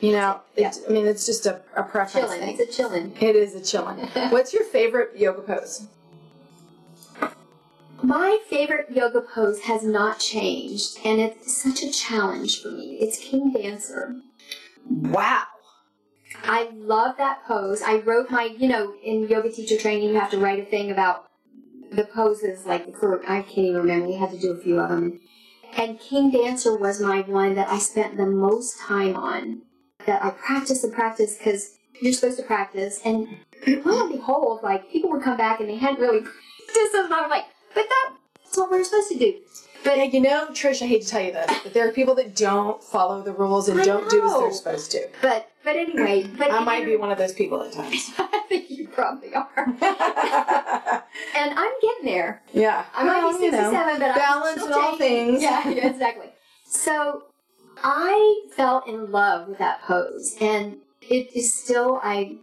[0.00, 0.72] You know, Yeah.
[0.88, 2.38] I mean, it's just a, a preference chillin'.
[2.38, 2.56] thing.
[2.58, 3.20] It's a chillin'.
[3.22, 4.30] It is a chillin'.
[4.32, 5.88] What's your favorite yoga pose?
[8.02, 12.98] My favorite yoga pose has not changed, and it's such a challenge for me.
[13.00, 14.20] It's King Dancer.
[14.88, 15.44] Wow.
[16.44, 17.82] I love that pose.
[17.82, 20.90] I wrote my, you know, in yoga teacher training, you have to write a thing
[20.90, 21.26] about
[21.90, 24.90] the poses, like for, I can't even remember, we had to do a few of
[24.90, 25.20] them.
[25.76, 29.62] And King Dancer was my one that I spent the most time on,
[30.06, 33.00] that I practiced and practiced because you're supposed to practice.
[33.04, 33.26] And
[33.84, 37.22] lo and behold, like, people would come back and they hadn't really practiced, and I
[37.22, 39.34] was like, but that, that's what we're supposed to do.
[39.84, 42.14] But yeah, you know, Trish, I hate to tell you this, but there are people
[42.16, 45.08] that don't follow the rules and I don't do as they're supposed to.
[45.22, 48.10] But, but anyway, but I might be one of those people at times.
[48.18, 49.48] I think you probably are.
[51.34, 52.42] And I'm getting there.
[52.52, 55.42] Yeah, I might Well, be you know, but balance I'm all things.
[55.42, 56.30] Yeah, yeah, exactly.
[56.64, 57.24] So
[57.82, 62.38] I fell in love with that pose, and it is still I.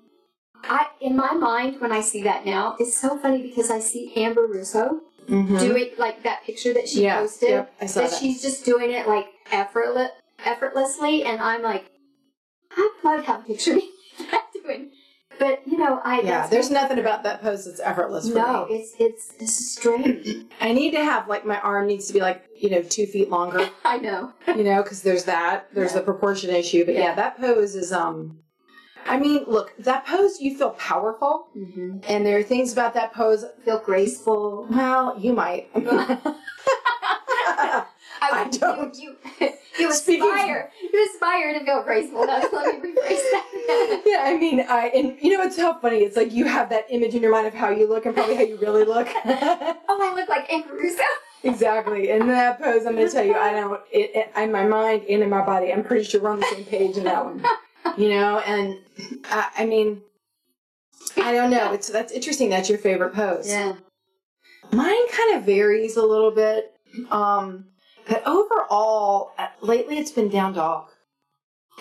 [0.64, 4.14] I in my mind when I see that now, it's so funny because I see
[4.16, 5.60] Amber Russo Mhm.
[5.60, 7.50] doing like that picture that she Yeah, posted.
[7.50, 8.20] yep, I saw that that.
[8.20, 10.12] she's just doing it like effortless,
[10.46, 11.86] effortlessly, and I'm like,
[12.76, 13.90] I'd love to have a picture of me
[14.64, 14.92] doing.
[15.38, 18.76] But you know, I Yeah, there's nothing about that pose that's effortless for No, me.
[18.76, 20.46] it's it's it's strange.
[20.62, 23.30] I need to have like my arm needs to be like you know two feet
[23.30, 23.70] longer.
[23.86, 24.32] I know.
[24.48, 26.00] you know, because there's that, there's Yeah.
[26.00, 26.86] the proportion issue.
[26.86, 27.02] But yeah.
[27.02, 27.16] Yeah.
[27.16, 28.40] that pose is um.
[29.06, 32.00] I mean, look, that pose you feel powerful, Mm-hmm.
[32.08, 33.46] and there are things about that pose.
[33.64, 34.68] Feel graceful.
[34.70, 35.70] Well, you might.
[38.22, 38.96] I don't.
[38.98, 40.72] You, you, you Speaking- aspire.
[40.82, 42.26] You aspire to feel graceful.
[42.26, 44.02] That's, let me rephrase that.
[44.06, 45.98] yeah, I mean, I and you know it's so funny.
[46.00, 48.36] It's like you have that image in your mind of how you look and probably
[48.36, 49.08] how you really look.
[49.26, 51.04] oh, I look like Amber Russo.
[51.44, 52.10] exactly.
[52.12, 53.80] And that pose, I'm going to tell you, I don't.
[53.92, 56.48] It, it, in my mind and in my body, I'm pretty sure we're on the
[56.48, 57.44] same page in that one.
[57.98, 58.78] You know, and
[59.26, 60.02] I, I mean,
[61.18, 61.72] I don't know.
[61.74, 62.50] It's that's interesting.
[62.50, 63.48] That's your favorite pose.
[63.48, 63.74] Yeah.
[64.72, 66.74] Mine kind of varies a little bit.
[67.12, 67.66] Um,
[68.08, 70.88] but overall, uh, lately it's been down dog.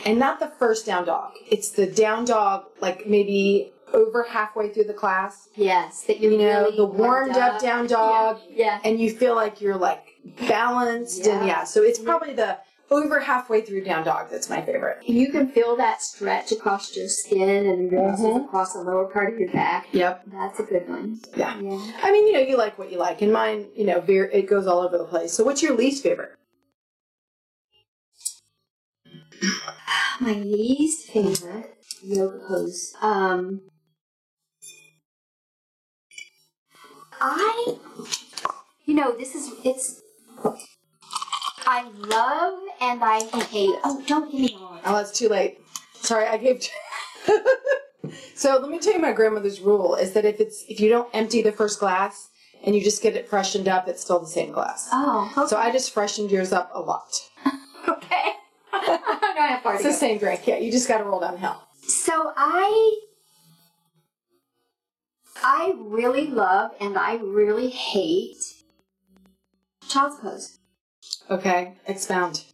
[0.05, 1.33] And not the first down dog.
[1.51, 5.49] It's the down dog, like maybe over halfway through the class.
[5.55, 6.03] Yes.
[6.03, 8.81] That you're know, really the warmed up down dog, Yeah.
[8.85, 10.03] and you feel like you're like
[10.49, 11.27] balanced.
[11.27, 11.61] And Yeah.
[11.61, 12.59] yeah, so it's probably the
[12.91, 14.99] over halfway through down dog that's my favorite.
[15.07, 18.45] You can feel that stretch across your skin and Mhm.
[18.45, 19.89] across the lower part of your back.
[19.93, 20.23] Yep.
[20.27, 21.21] That's a good one.
[21.37, 21.59] Yeah.
[21.61, 21.93] Yeah.
[22.03, 23.23] I mean, you know, you like what you like.
[23.23, 25.33] And mine, you know, it goes all over the place.
[25.33, 26.37] So what's your least favorite?
[30.21, 32.95] My least favorite yoga pose.
[33.01, 33.63] Um,
[37.21, 37.77] I,
[38.85, 40.01] you know, this is it's.
[41.67, 43.75] I love and I hate.
[43.85, 44.81] Oh, don't get me wrong.
[44.85, 45.59] Oh, it's too late.
[45.95, 46.63] Sorry, I gave.
[48.35, 51.09] so let me tell you my grandmother's rule is that if it's if you don't
[51.15, 52.29] empty the first glass
[52.65, 53.89] and you just get it freshened up.
[53.89, 54.89] It's still the same glass.
[54.93, 55.49] Oh, okay.
[55.49, 57.21] So I just freshened yours up a lot.
[57.89, 58.33] okay.
[58.73, 60.47] I far It's the same drink.
[60.47, 61.63] Yeah, you just got to roll downhill.
[61.87, 63.01] So I
[65.43, 68.55] I really love and I really hate
[69.89, 70.59] child's pose
[71.31, 72.45] Okay, expound.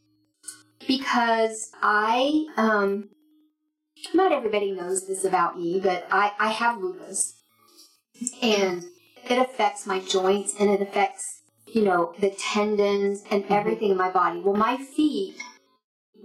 [0.91, 3.11] Because I um
[4.13, 7.35] not everybody knows this about me, but I, I have lupus.
[8.43, 8.85] And
[9.29, 14.11] it affects my joints and it affects, you know, the tendons and everything in my
[14.11, 14.41] body.
[14.41, 15.37] Well, my feet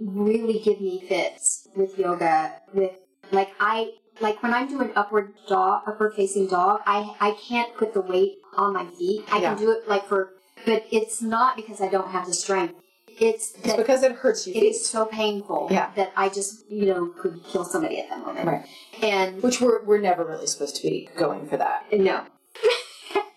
[0.00, 2.54] really give me fits with yoga.
[2.74, 2.96] With
[3.30, 7.94] like I like when I'm doing upward dog, upward facing dog, I I can't put
[7.94, 9.24] the weight on my feet.
[9.30, 9.54] I Yeah.
[9.54, 10.30] can do it like for,
[10.64, 12.74] but it's not because I don't have the strength.
[13.18, 14.54] It's It's because it hurts you.
[14.54, 15.90] it is so painful Yeah.
[15.96, 18.46] that I just you know could kill somebody at that moment.
[18.46, 18.66] Right.
[19.02, 21.84] And Which we're, we're never really supposed to be going for that.
[21.92, 22.24] no,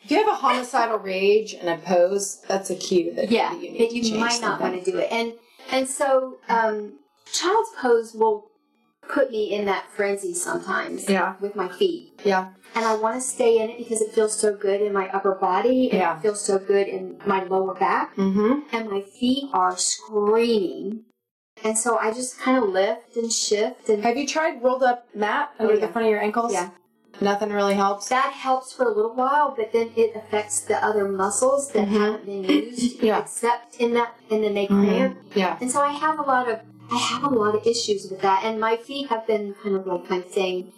[0.03, 3.61] If you have a homicidal rage and a pose, that's a cue that yeah, that
[3.61, 5.07] you but you might not want to do it.
[5.11, 5.33] And
[5.71, 6.93] and so um,
[7.31, 8.49] child's pose will
[9.13, 11.09] put me in that frenzy sometimes.
[11.09, 11.35] Yeah.
[11.41, 12.19] With my feet.
[12.23, 12.49] Yeah.
[12.75, 15.33] And I want to stay in it because it feels so good in my upper
[15.33, 16.17] body and Yeah.
[16.17, 18.15] it feels so good in my lower back.
[18.15, 18.75] Mm-hmm.
[18.75, 21.03] And my feet are screaming.
[21.63, 25.07] And so I just kind of lift and shift and Have you tried rolled up
[25.15, 26.53] mat under Oh, the front of your ankles?
[26.53, 26.69] Yeah.
[27.21, 28.07] Nothing really helps.
[28.09, 31.91] that helps for a little while, but then it affects the other muscles that Mhm.
[31.99, 33.19] haven't been used Yeah.
[33.19, 34.85] except in that and then they Mhm.
[34.87, 35.17] cramp.
[35.35, 35.57] Yeah.
[35.59, 36.59] And so I have a lot of
[36.91, 39.85] I have a lot of issues with that, and my feet have been kind of
[39.87, 40.71] like my thing,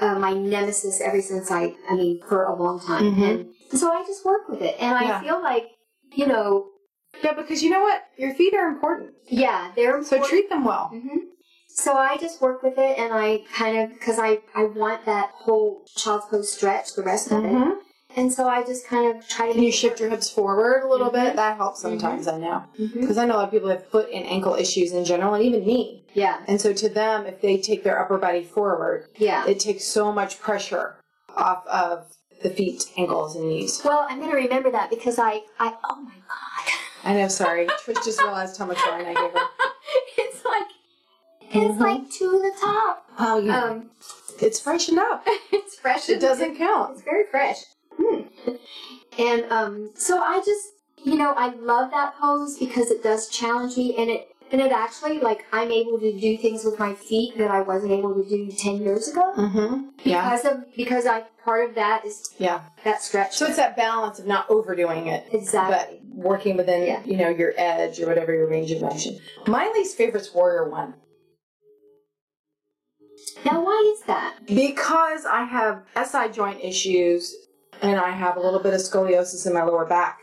[0.00, 3.30] uh, my nemesis ever since I I mean for a long time, Mhm.
[3.30, 5.66] and, so I just work with it, and I feel like
[6.14, 6.68] you know
[7.22, 8.02] Yeah, because you know what?
[8.16, 9.10] Your feet are important.
[9.28, 10.88] yeah they're So treat them well.
[10.88, 11.18] hmm
[11.68, 15.30] So I just work with it, and I kind of because I I want that
[15.34, 17.70] whole child's pose stretch the rest of it, Mm-hmm.
[18.16, 20.88] And so I just kind of try to Can you shift your hips forward a
[20.88, 21.12] little Mhm.
[21.24, 21.36] bit?
[21.36, 22.64] That helps sometimes, I know.
[22.76, 25.42] Because I know a lot of people have foot and ankle issues in general, and
[25.44, 26.04] even knee.
[26.14, 29.46] Yeah, And so to them, if they take their upper body forward, yeah.
[29.46, 30.96] it takes so much pressure
[31.36, 32.06] off of
[32.42, 33.80] the feet, ankles, and knees.
[33.84, 36.72] Well, I'm gonna remember that because I, I, oh my god,
[37.04, 37.66] I know, sorry.
[37.66, 39.46] Trish just realized how much wine I gave her.
[40.18, 40.66] it's like,
[41.40, 41.80] it's Mhm.
[41.80, 43.06] like to the top.
[43.18, 43.64] Oh, yeah.
[43.64, 43.90] Um,
[44.40, 45.22] it's freshened up.
[45.52, 46.08] it's fresh.
[46.10, 46.92] It doesn't count.
[46.94, 47.58] It's very fresh.
[47.98, 48.20] Hmm.
[49.18, 50.68] And um, so I just,
[51.04, 54.72] you know, I love that pose because it does challenge me, and it, and it
[54.72, 58.26] actually, like, I'm able to do things with my feet that I wasn't able to
[58.26, 59.34] do ten years ago.
[59.36, 59.88] Mm-hmm.
[60.04, 60.22] Yeah.
[60.30, 62.62] Because of because I part of that is Yeah.
[62.84, 63.36] that stretch.
[63.36, 66.00] So it's that balance of not overdoing it, exactly.
[66.00, 67.02] but working within, Yeah.
[67.04, 69.18] you know, your edge or whatever your range of motion.
[69.46, 70.94] My least favorite's Warrior One.
[73.44, 74.38] Now, why is that?
[74.46, 77.34] Because I have SI joint issues
[77.82, 80.20] and I have a little bit of scoliosis in my lower back.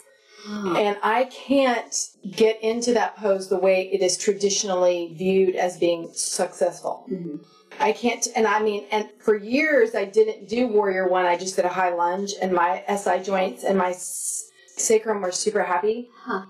[0.47, 1.93] And I can't
[2.31, 7.05] get into that pose the way it is traditionally viewed as being successful.
[7.11, 7.39] Mhm.
[7.79, 11.25] I can't, and I mean, and for years I didn't do Warrior One.
[11.25, 15.63] I just did a high lunge, and my SI joints and my sacrum were super
[15.63, 16.09] happy.
[16.23, 16.43] Huh.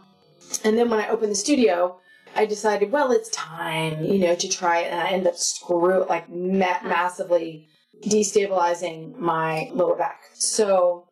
[0.64, 1.98] And then when I opened the studio,
[2.36, 6.06] I decided, well, it's time, you know, to try it, and I ended up screw
[6.08, 7.68] like ma- massively
[8.06, 10.22] destabilizing my lower back.
[10.34, 11.08] So,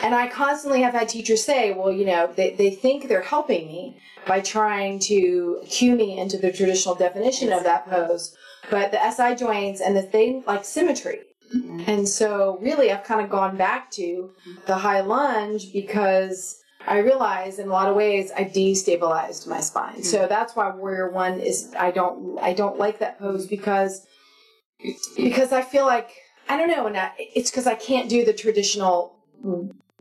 [0.00, 3.66] and I constantly have had teachers say, well, you know, they, they think they're helping
[3.66, 8.34] me by trying to cue me into the traditional definition of that pose,
[8.70, 11.20] but the SI joints and the thing like symmetry.
[11.54, 11.86] Mhm.
[11.86, 14.30] And so, really, I've kind of gone back to
[14.66, 20.02] the high lunge because I realized in a lot of ways I destabilized my spine.
[20.02, 24.06] So that's why Warrior One is I don't I don't like that pose because
[25.16, 26.10] because I feel like
[26.48, 29.16] I don't know, and I, it's because I can't do the traditional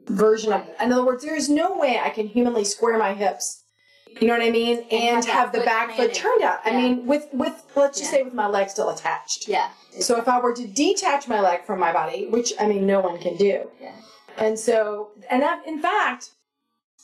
[0.08, 0.68] version of.
[0.82, 3.64] In other words, there is no way I can humanly square my hips.
[4.20, 4.86] You know what I mean?
[4.92, 6.60] And, have have, the foot back foot turned out.
[6.66, 8.18] I mean, with with let's just Yeah.
[8.20, 9.48] say with my leg still attached.
[9.48, 9.70] Yeah.
[10.00, 13.00] So if I were to detach my leg from my body, which I mean no
[13.00, 13.94] one can do, Yeah.
[14.38, 16.30] and so and I, in fact,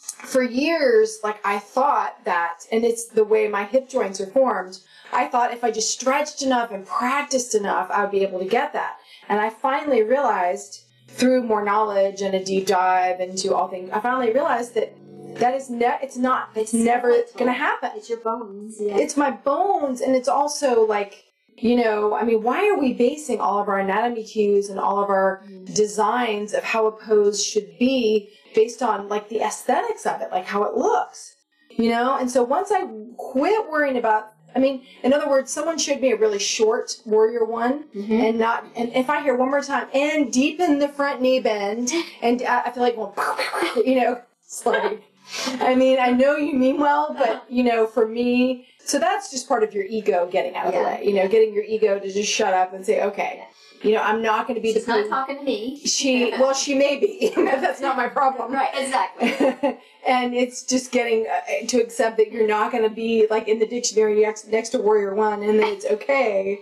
[0.02, 4.80] for years, like I thought that, and it's the way my hip joints are formed.
[5.14, 8.46] I thought if I just stretched enough and practiced enough, I would be able to
[8.46, 8.98] get that.
[9.28, 14.00] And I finally realized through more knowledge and a deep dive into all things, I
[14.00, 14.94] finally realized that
[15.40, 17.38] that is ne- it's not it's never skeletal.
[17.40, 18.78] going to happen It's your bones.
[18.80, 18.98] Yeah.
[18.98, 21.24] it's my bones and it's also like
[21.62, 25.02] you know i mean why are we basing all of our anatomy cues and all
[25.04, 30.22] of our designs of how a pose should be based on like the aesthetics of
[30.22, 31.36] it like how it looks
[31.70, 35.78] you know and so once i quit worrying about I mean, in other words, someone
[35.78, 38.30] showed me a really short warrior one, Mhm.
[38.30, 38.66] and not.
[38.76, 41.92] And if I hear one more time, and deepen the front knee bend,
[42.24, 43.14] and I I feel like, well,
[43.86, 45.04] you know, it's like.
[45.62, 49.48] I mean, I know you mean well, but you know, for me, so that's just
[49.48, 50.80] part of your ego getting out of Yeah.
[50.80, 51.02] the way.
[51.06, 53.46] You know, getting your ego to just shut up and say, okay,
[53.84, 55.10] you know, I'm not going to be She's the not person.
[55.12, 55.80] talking to me.
[55.86, 57.32] She, well, she may be.
[57.36, 58.52] that's not my problem.
[58.52, 59.78] Right, exactly.
[60.08, 63.60] and it's just getting uh, to accept that you're not going to be like in
[63.60, 66.60] the dictionary next, next to warrior one and then it's okay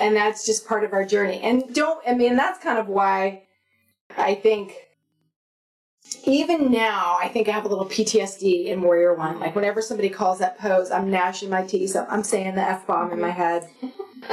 [0.00, 3.42] and that's just part of our journey and don't i mean that's kind of why
[4.16, 4.72] i think
[6.24, 10.08] even now i think i have a little ptsd in warrior one like whenever somebody
[10.08, 13.68] calls that pose i'm gnashing my teeth i'm, I'm saying the f-bomb in my head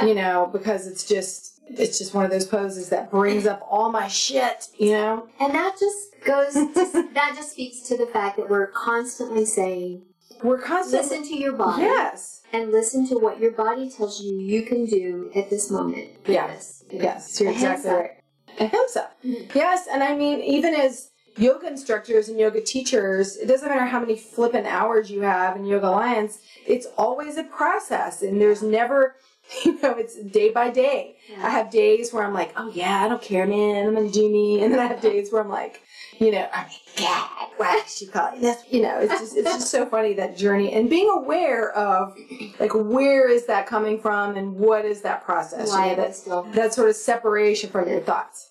[0.04, 3.90] you know because it's just it's just one of those poses that brings up all
[3.90, 8.36] my shit you know And that just goes, to, that just speaks to the fact
[8.38, 10.02] that we're constantly saying,
[10.42, 11.82] we're constantly listen to your body.
[11.82, 16.08] yes And listen to what your body tells you you can do at this moment.
[16.26, 16.48] Yeah.
[16.48, 16.84] Yes.
[16.90, 18.10] Yes, you're exactly right.
[18.58, 19.08] Ahimsa.
[19.24, 19.54] Mhm.
[19.54, 21.09] Yes, and I mean, even as
[21.40, 25.64] yoga instructors and yoga teachers, it doesn't matter how many flippant hours you have in
[25.64, 29.16] Yoga Alliance, it's always a process, and there's never,
[29.64, 31.16] you know, it's day by day.
[31.28, 31.46] Yeah.
[31.46, 34.30] I have days where I'm like, oh yeah, I don't care, man, I'm gonna do
[34.30, 35.82] me, and then I have days where I'm like,
[36.18, 38.62] you know, I mean, God, why should you call it this?
[38.70, 42.14] You know, it's just it's just so funny that journey and being aware of
[42.58, 45.70] like where is that coming from and what is that process?
[45.70, 48.49] You know, that that sort of separation from your thoughts.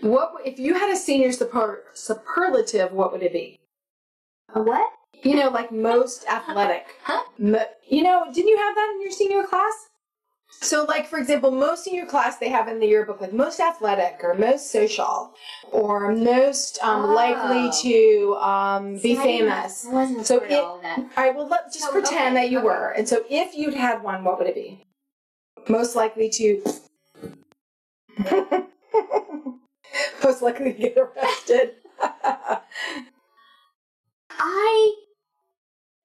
[0.00, 2.92] What if you had a senior super, superlative?
[2.92, 3.58] What would it be?
[4.54, 4.90] A what?
[5.22, 6.86] You know, like most athletic.
[7.02, 7.22] Huh?
[7.38, 9.72] Mo- you know, didn't you have that in your senior class?
[10.60, 14.20] So, like for example, most senior class they have in the yearbook like most athletic
[14.22, 15.34] or most social
[15.72, 17.14] or most um, Oh.
[17.14, 19.86] likely to um, be famous.
[19.86, 20.80] I wasn't So it- all.
[20.84, 22.66] All right, well, let's just Oh, pretend okay, that you okay.
[22.66, 22.90] were.
[22.90, 24.84] And so, if you'd had one, what would it be?
[25.68, 26.62] Most likely to.
[30.24, 31.72] Most likely to get arrested.
[34.30, 34.94] I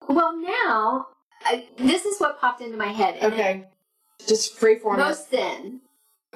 [0.08, 1.08] well now
[1.46, 3.16] I, this is what popped into my head.
[3.22, 3.68] and okay.
[4.28, 4.98] Just free it- form.
[5.00, 5.82] Most zen.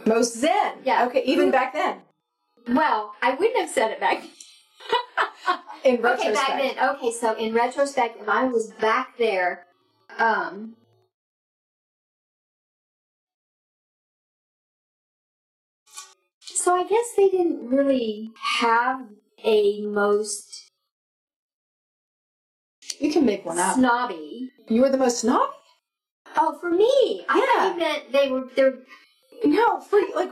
[0.05, 0.75] Most zen.
[0.85, 1.05] Yeah.
[1.07, 1.97] Okay, even back then.
[2.67, 4.23] Well, I wouldn't have said it back.
[5.83, 6.23] In retrospect.
[6.29, 6.89] Okay, back then.
[6.95, 9.65] Okay, so in retrospect, if I was back there,
[10.17, 10.75] um,
[16.63, 19.01] so I guess they didn't really have
[19.43, 20.69] a most
[22.99, 23.75] You can make one up.
[23.75, 24.51] snobby.
[24.69, 25.51] You were the most snobby?
[26.37, 27.45] Oh, for me, I Yeah.
[27.59, 28.77] thought you meant they were they're
[29.43, 30.31] No, for like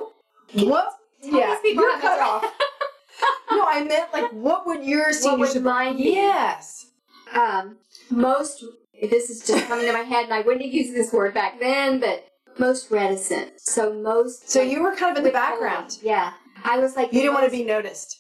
[0.53, 0.93] what?
[1.21, 2.53] Tell yeah, these people you're how cut much- off.
[3.51, 6.13] no, I meant like what would your senior would super- mine be?
[6.13, 6.87] Yes.
[7.33, 7.77] um,
[8.09, 8.63] most
[9.09, 11.59] this is just coming to my head and I wouldn't have used this word back
[11.59, 12.25] then, but
[12.59, 13.59] most reticent.
[13.59, 15.97] So most So like, you were kind of in the background.
[16.01, 16.33] Yeah.
[16.63, 18.17] I was like You didn't want to be noticed.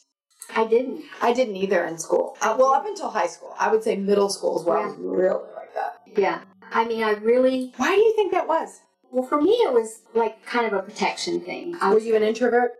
[0.55, 1.03] I didn't.
[1.21, 2.35] I didn't either in school.
[2.41, 3.53] Uh, well, up until high school.
[3.57, 6.01] I would say middle school is where I was really like that.
[6.17, 6.41] Yeah.
[6.71, 8.79] I mean I really Why do you think that was?
[9.11, 11.75] well for me it was like kind of a protection thing.
[11.81, 12.71] I Were was you an introvert?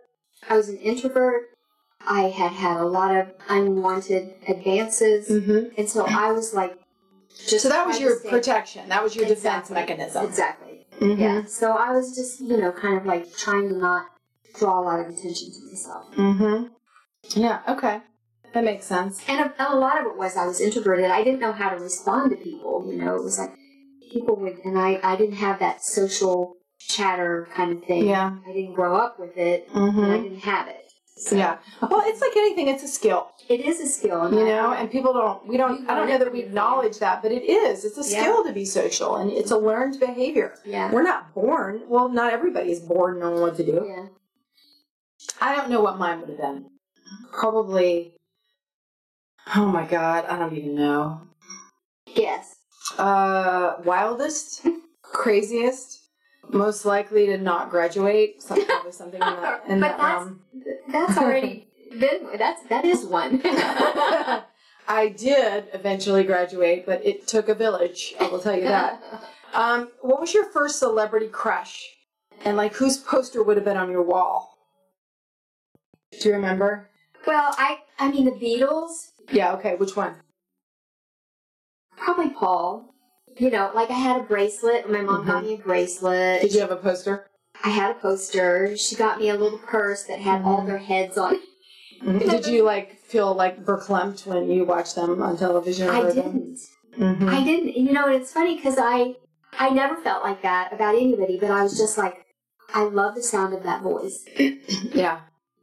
[0.48, 1.42] I was an introvert.
[2.06, 5.74] I had had a lot of unwanted advances Mm-hmm.
[5.78, 6.76] and so I was like
[7.46, 8.88] just So that was your protection.
[8.88, 10.26] That was your defense mechanism.
[10.26, 10.81] Exactly.
[11.02, 11.18] Mhm.
[11.18, 11.44] Yeah.
[11.46, 14.06] So I was just, you know, kind of like trying to not
[14.58, 16.14] draw a lot of attention to myself.
[16.14, 16.66] Mm-hmm.
[17.40, 17.60] Yeah.
[17.68, 18.00] Okay.
[18.54, 19.22] That makes sense.
[19.28, 21.06] And a, a lot of it was I was introverted.
[21.06, 22.84] I didn't know how to respond to people.
[22.90, 23.50] You know, it was like
[24.12, 28.06] people would, and I, I didn't have that social chatter kind of thing.
[28.08, 28.36] Yeah.
[28.46, 30.22] I didn't grow up with it, and I Mm-hmm.
[30.22, 30.81] didn't have it.
[31.16, 31.58] So Yeah.
[31.80, 32.68] Well, it's like anything.
[32.68, 34.32] It's a skill, it is a skill.
[34.32, 34.72] You know.
[34.72, 35.46] And people don't.
[35.46, 35.88] We don't.
[35.88, 37.84] I don't know that we acknowledge that, but it is.
[37.84, 38.22] It's a Yeah.
[38.22, 40.54] skill to be social, and it's a learned behavior.
[40.64, 40.90] yeah.
[40.90, 41.82] We're not born.
[41.88, 43.84] Well, not everybody is born knowing what to do.
[43.86, 44.06] Yeah.
[45.40, 46.66] I don't know what mine would have been.
[47.32, 48.14] Probably.
[49.54, 51.22] Oh my god, I don't even know.
[52.06, 52.56] Yes.
[52.98, 54.66] Uh, wildest,
[55.02, 56.01] craziest,
[56.52, 58.42] most likely to not graduate.
[58.42, 59.62] Some, probably something in that.
[59.68, 60.40] In But that that's- realm.
[60.88, 63.40] That's already been, that's, that is one.
[64.88, 68.14] I did eventually graduate, but it took a village.
[68.20, 69.00] I will tell you that.
[69.54, 71.88] Um, what was your first celebrity crush?
[72.44, 74.58] And like, whose poster would have been on your wall?
[76.20, 76.88] Do you remember?
[77.26, 79.52] well, I, I mean, the Beatles, Yeah.
[79.54, 79.76] Okay.
[79.76, 80.16] Which one?
[81.96, 82.91] probably Paul.
[83.38, 84.90] You know, like I had a bracelet.
[84.90, 86.12] My mom got me a bracelet.
[86.40, 86.42] Mm-hmm.
[86.46, 87.26] Did you have a poster?
[87.64, 88.76] I had a poster.
[88.76, 90.66] She got me a little purse that had all Mhm.
[90.66, 91.40] their heads on it.
[92.28, 95.88] Did you like feel like verklempt when you watched them on television?
[95.88, 96.58] I didn't.
[96.98, 97.28] Mhm.
[97.28, 97.76] I didn't.
[97.76, 99.16] You know, it's funny because I
[99.58, 102.24] I never felt like that about anybody, but I was just like,
[102.74, 104.24] I love the sound of that voice.
[104.94, 105.20] Yeah.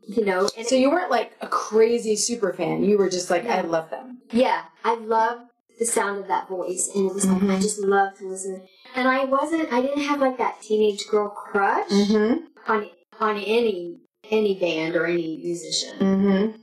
[0.08, 2.84] You know, and So you weren't like a crazy super fan.
[2.84, 4.20] You were just like, I love them.
[4.32, 5.40] yeah, I love
[5.80, 8.62] the sound of that voice, and it was like I just loved to listen.
[8.96, 12.72] And I wasn't, I didn't have like that teenage girl crush Mm-hmm.
[12.72, 13.98] on on any
[14.30, 15.98] any band or any musician.
[16.00, 16.58] Mm-hmm.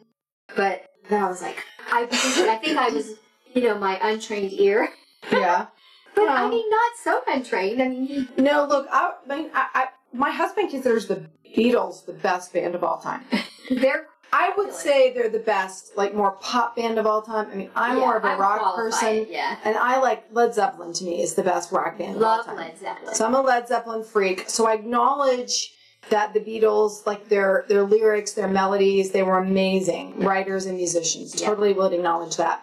[0.56, 1.56] but but I was like,
[1.92, 3.12] I think, I think I was,
[3.54, 4.88] you know, my untrained ear.
[5.30, 5.66] Yeah.
[6.16, 7.82] But I mean, not so untrained.
[7.82, 12.14] I mean, No, look, I, I mean, I, I, my husband considers the Beatles the
[12.14, 13.20] best band of all time.
[13.70, 17.48] they're I would say they're the best, like more pop band of all time.
[17.50, 19.76] I mean, I'm yeah, more of a I would rock qualify person, it, Yeah, and
[19.76, 20.92] I like Led Zeppelin.
[20.94, 22.56] To me, is the best rock band of all love time.
[22.56, 23.14] Led Zeppelin.
[23.14, 24.48] So I'm a Led Zeppelin freak.
[24.48, 25.72] So I acknowledge
[26.10, 31.40] that the Beatles, like their their lyrics, their melodies, they were amazing writers and musicians.
[31.40, 31.48] Yeah.
[31.48, 32.62] Totally would acknowledge that.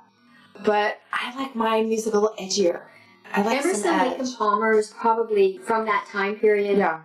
[0.64, 2.84] But I like my music a little edgier.
[3.34, 6.78] I like Emerson, some Lake and Palmer is probably from that time period.
[6.78, 7.01] Yeah.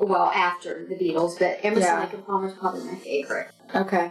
[0.00, 2.00] Well, after the Beatles, but Emerson, Yeah.
[2.00, 3.48] Lake and Palmer is probably my favorite.
[3.74, 4.10] Okay.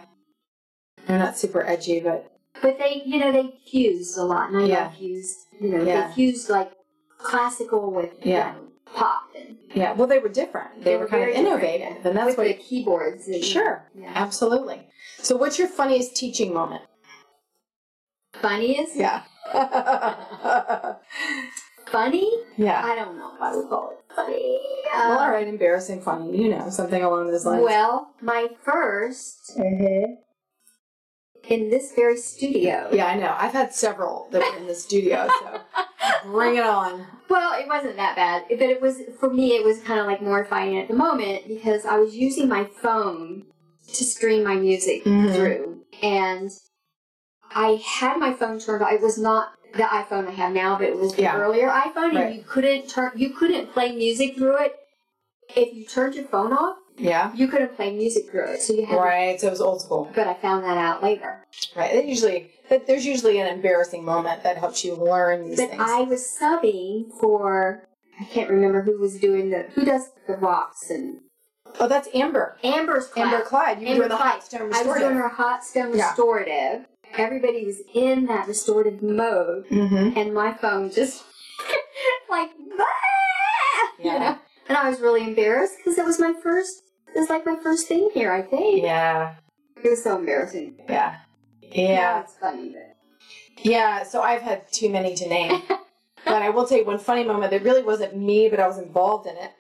[1.08, 2.32] They're not super edgy, but
[2.62, 4.90] But they, you know, they fused a lot, and I Yeah.
[4.92, 5.48] fused.
[5.60, 6.08] You know, Yeah.
[6.08, 6.72] they fused like
[7.18, 9.94] classical with you know, pop and yeah.
[9.94, 10.84] Well, they were different.
[10.84, 12.08] They, were, kind of innovative, yeah.
[12.08, 12.48] and that's with what.
[12.48, 13.28] the keyboards.
[13.28, 13.90] And, Sure.
[13.96, 14.12] Yeah.
[14.14, 14.88] Absolutely.
[15.20, 16.84] So, what's your funniest teaching moment?
[18.34, 18.96] Funniest?
[18.96, 19.24] Yeah.
[21.88, 22.32] Funny?
[22.58, 22.84] yeah.
[22.86, 24.60] I don't know if I would call it funny.
[24.94, 25.48] Well, all right.
[25.48, 26.42] Embarrassing, funny.
[26.42, 27.64] You know, something along those lines.
[27.64, 30.18] Well, my first Mhm.
[31.48, 32.90] in this very studio.
[32.92, 33.34] Yeah, I know.
[33.38, 35.62] I've had several that were in the studio, so
[36.26, 37.06] bring it on.
[37.30, 39.56] Well, it wasn't that bad, but it was for me.
[39.56, 43.46] It was kind of like mortifying at the moment because I was using my phone
[43.88, 45.34] to stream my music Mhm.
[45.36, 46.52] through, and
[47.52, 48.94] I had my phone turned on.
[48.94, 51.38] It was not the iPhone I have now, but it was the Yeah.
[51.38, 52.26] earlier iPhone, Right.
[52.28, 53.12] and you couldn't turn.
[53.16, 54.76] You couldn't play music through it
[55.56, 56.78] if you turned your phone off.
[56.98, 57.32] Yeah.
[57.34, 58.96] You couldn't play music through it, so you had.
[58.96, 59.40] To, Right.
[59.40, 60.10] So it was old school.
[60.14, 61.46] but I found that out later.
[61.76, 61.94] Right.
[61.94, 65.82] That usually, that there's usually an embarrassing moment that helps you learn these But things.
[65.86, 67.84] I was subbing for
[68.20, 71.22] I can't remember who was doing the who does the rocks and
[71.80, 72.58] oh, that's Amber.
[72.66, 73.32] Amber's class.
[73.32, 73.80] Amber Clyde.
[73.80, 74.32] You were Amber doing the Clyde.
[74.34, 75.18] hot stone I was doing restorative.
[75.22, 76.12] her hot stone Yeah.
[77.18, 80.18] Everybody was in that restorative mode, Mm-hmm.
[80.18, 81.24] and my phone just
[82.30, 82.50] like
[82.80, 84.14] "Ah!" Yeah.
[84.14, 84.38] you know.
[84.68, 86.84] And I was really embarrassed because it was my first.
[87.16, 88.32] It was like my first thing here.
[88.32, 89.36] I think Yeah.
[89.84, 90.76] it was so embarrassing.
[90.88, 91.16] Yeah.
[91.64, 92.22] Now Yeah.
[92.22, 92.96] it's funny, but
[93.64, 94.04] Yeah.
[94.04, 95.62] So I've had too many to name.
[96.26, 98.78] but I will tell you one funny moment that really wasn't me, but I was
[98.78, 99.52] involved in it.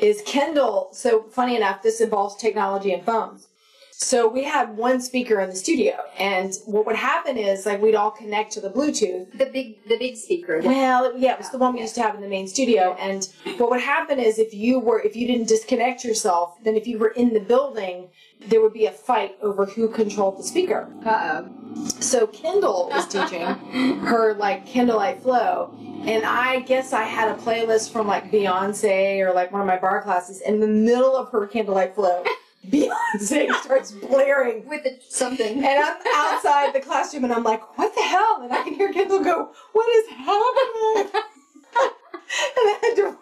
[0.00, 0.88] Is Kendall?
[0.92, 3.48] So funny enough, this involves technology and phones.
[3.96, 7.94] So we had one speaker in the studio, and what would happen is like we'd
[7.94, 9.38] all connect to the Bluetooth.
[9.38, 10.60] the big the big speaker.
[10.62, 12.96] Well, yeah, it was the one we used to have in the main studio.
[12.98, 16.88] And what would happen is if you were if you didn't disconnect yourself, then if
[16.88, 18.08] you were in the building,
[18.48, 20.92] there would be a fight over who controlled the speaker.
[21.06, 21.86] Uh oh.
[22.00, 23.40] So Kendall was teaching
[24.06, 25.72] her like Candlelight Flow,
[26.04, 29.78] and I guess I had a playlist from like Beyonce or like one of my
[29.78, 30.40] bar classes.
[30.40, 32.24] In the middle of her Candlelight Flow,
[32.70, 35.64] Beyonce starts blaring, with the, something.
[35.64, 38.92] and I'm outside the classroom, and I'm like, "What the hell?" And I can hear
[38.92, 43.02] Kendall go, "What is happening?" and I had to.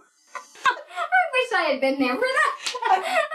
[0.67, 3.29] I wish I had been there for that.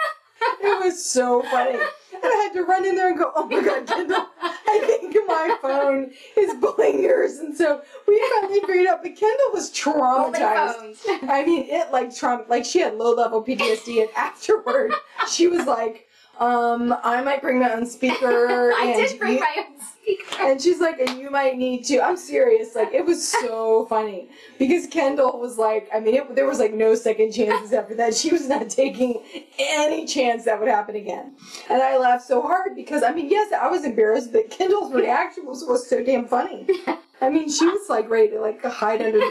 [0.61, 1.79] It was so funny.
[2.23, 5.15] And I had to run in there and go, oh my god, Kendall, I think
[5.27, 7.37] my phone is bullying yours.
[7.37, 11.05] And so we finally figured out, but Kendall was traumatized.
[11.29, 14.91] I mean, it like traum like she had low level PTSD, and afterward,
[15.29, 16.06] she was like,
[16.39, 18.71] um, I might bring my own speaker.
[18.75, 20.41] I did bring you- my own speaker.
[20.41, 21.99] and she's like, and you might need to.
[21.99, 22.75] I'm serious.
[22.75, 24.29] Like, it was so funny
[24.59, 28.13] because Kendall was like, I mean, it, there was like no second chances after that.
[28.15, 29.21] She was not taking
[29.59, 31.35] any chance that would happen again.
[31.69, 35.45] And I laughed so hard because, I mean, yes, I was embarrassed, but Kendall's reaction
[35.45, 36.67] was, was so damn funny.
[37.21, 39.21] I mean, she was like ready to like hide under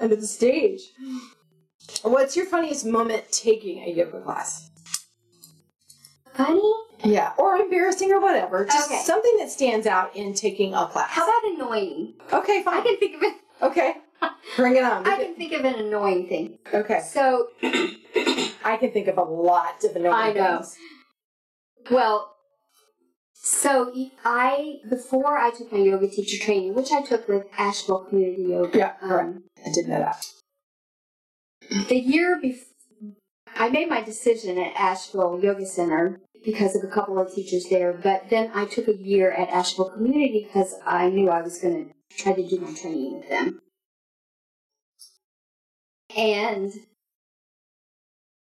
[0.00, 0.80] under the stage.
[2.02, 4.70] What's your funniest moment taking a yoga class?
[6.36, 6.72] Funny?
[7.04, 8.64] Yeah, or embarrassing or whatever.
[8.64, 9.00] Just Okay.
[9.02, 11.10] something that stands out in taking a class.
[11.10, 12.14] How about annoying?
[12.32, 12.80] Okay, fine.
[12.80, 13.34] I can think of it.
[13.62, 13.94] Okay.
[14.56, 15.06] Bring it on.
[15.06, 16.58] I can think of an annoying thing.
[16.72, 17.00] Okay.
[17.00, 20.38] So, I can think of a lot of annoying things.
[20.38, 20.56] I know.
[20.56, 20.76] things.
[21.90, 22.32] well,
[23.34, 23.92] so
[24.24, 28.76] I before I took my yoga teacher training, which I took with Asheville Community Yoga.
[28.78, 28.92] Yeah.
[29.02, 30.24] Um, I didn't know that.
[31.88, 32.64] the year before,
[33.54, 37.92] I made my decision at Asheville Yoga Center because of a couple of teachers there.
[37.92, 41.88] But then I took a year at Asheville Community because I knew I was going
[41.88, 43.60] to try to do my training with them.
[46.16, 46.72] and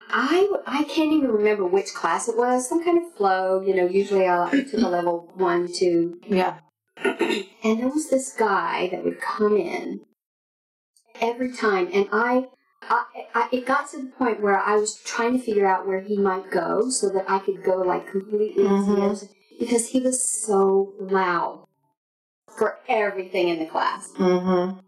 [0.08, 2.70] I I can't even remember which class it was.
[2.70, 3.88] Some kind of flow, you know.
[3.88, 6.60] Usually I took a level one, two, Yeah.
[7.04, 10.02] and there was this guy that would come in
[11.20, 12.48] every time, and I,
[12.90, 16.02] I, I, it got to the point where I was trying to figure out where
[16.02, 19.28] he might go so that I could go like completely Mhm.
[19.60, 21.66] because he was so loud
[22.58, 24.80] for everything in the class, Mm-hmm.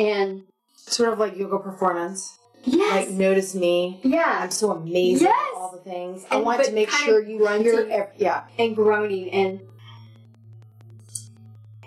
[0.00, 0.42] and
[0.86, 2.38] Sort of like yoga performance.
[2.64, 4.00] yes, Like, notice me.
[4.04, 5.48] yeah, I'm so amazing Yes.
[5.54, 6.24] at all the things.
[6.30, 7.86] I And- want to make sure you hear.
[7.90, 8.44] Ev- yeah.
[8.58, 9.60] and groaning and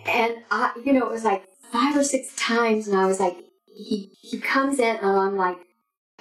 [0.05, 3.35] and I, you know, it was like five or six times, and I was like,
[3.77, 5.57] he he comes in, and I'm like,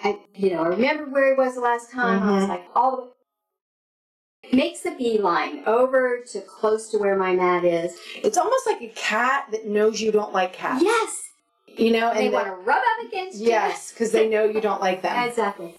[0.02, 2.22] I, you know, I remember where he was the last time.
[2.22, 2.48] I was Mhm.
[2.48, 4.56] like, all the.
[4.56, 7.98] Makes the beeline over to close to where my mat is.
[8.22, 10.84] It's almost like a cat that knows you don't like cats.
[10.84, 11.22] Yes,
[11.66, 13.48] You know, and they and want to rub up against you.
[13.48, 15.28] yes, because they know you don't like them.
[15.28, 15.76] Exactly.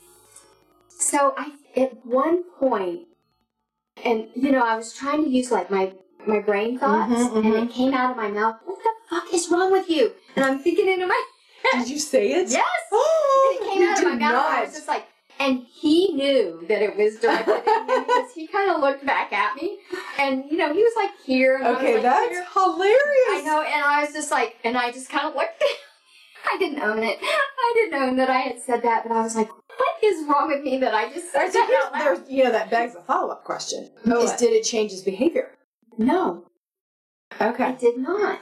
[0.89, 3.07] So I, at one point,
[4.03, 5.93] and you know, I was trying to use like my
[6.25, 7.63] my brain thoughts, Mhm, and mhm.
[7.67, 8.57] it came out of my mouth.
[8.65, 10.11] What the fuck is wrong with you?
[10.35, 11.23] And I'm thinking into my
[11.73, 12.49] Did you say it?
[12.49, 14.45] yes, Oh, it came out of my mouth.
[14.47, 15.05] I was just like,
[15.39, 19.31] and he knew that it was directed at me because he kind of looked back
[19.33, 19.79] at me,
[20.19, 22.45] and you know, he was like here, and I was Okay, like that's here.
[22.53, 22.95] hilarious.
[23.29, 25.63] I know, and I was just like, and I just kind of looked.
[26.53, 27.17] I didn't own it.
[27.21, 30.47] I didn't own that I had said that, but I was like, what is wrong
[30.47, 32.01] with me that I just said so that out loud?
[32.01, 34.39] there's, you know, that begs a follow up question: Oh, is what?
[34.39, 35.51] did it change his behavior?
[35.97, 36.45] No,
[37.41, 37.75] Okay.
[37.79, 38.39] did not.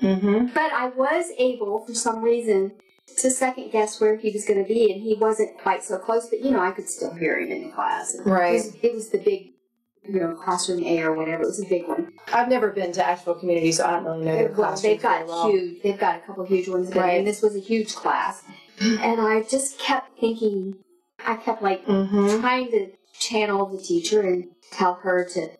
[0.00, 0.46] Mm-hmm.
[0.54, 2.72] But I was able, for some reason,
[3.18, 6.28] to second guess where he was going to be, and he wasn't quite so close.
[6.28, 8.14] But you know, I could still hear him in the class.
[8.14, 8.54] And Right.
[8.54, 9.52] It was, it was the big,
[10.08, 11.42] you know, classroom A or whatever.
[11.42, 12.12] It was a big one.
[12.32, 15.26] I've never been to Asheville Community, so I don't really know their well, they've got
[15.26, 15.50] well.
[15.50, 15.82] huge.
[15.82, 17.18] They've got a couple huge ones, Right.
[17.18, 18.42] and this was a huge class,
[18.80, 20.76] and I just kept thinking.
[21.26, 22.40] I kept like Mm-hmm.
[22.40, 25.50] trying to channel the teacher and tell her to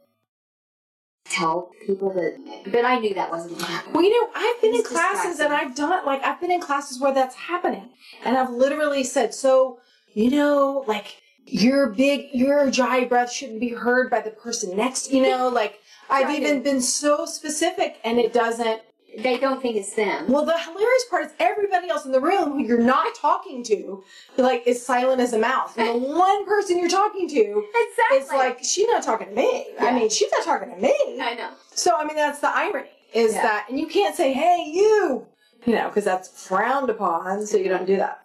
[1.30, 2.36] tell people that.
[2.70, 3.92] But I knew that wasn't going to happen.
[3.92, 5.52] Well, you know, I've been in classes and.
[5.52, 7.90] I've done like I've been in classes where that's happening,
[8.24, 9.80] and I've literally said, so
[10.12, 11.16] you know, like
[11.46, 15.12] your big your dry breath shouldn't be heard by the person next.
[15.12, 15.78] You know, like
[16.08, 18.82] I've even been so specific, and it doesn't.
[19.18, 20.30] They don't think it's them.
[20.30, 24.04] Well, the hilarious part is everybody else in the room who you're not talking to,
[24.36, 25.72] like, is silent as a mouse.
[25.76, 28.18] And the one person you're talking to Exactly.
[28.18, 29.66] is like, she's not talking to me.
[29.80, 30.94] I mean, she's not talking to me.
[31.20, 31.50] I know.
[31.74, 33.42] So, I mean, that's the irony is Yeah.
[33.42, 35.26] that, and you can't say, hey, you,
[35.66, 38.22] you know, because that's frowned upon, so you don't do that.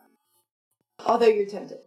[1.06, 1.80] Although you're tempted.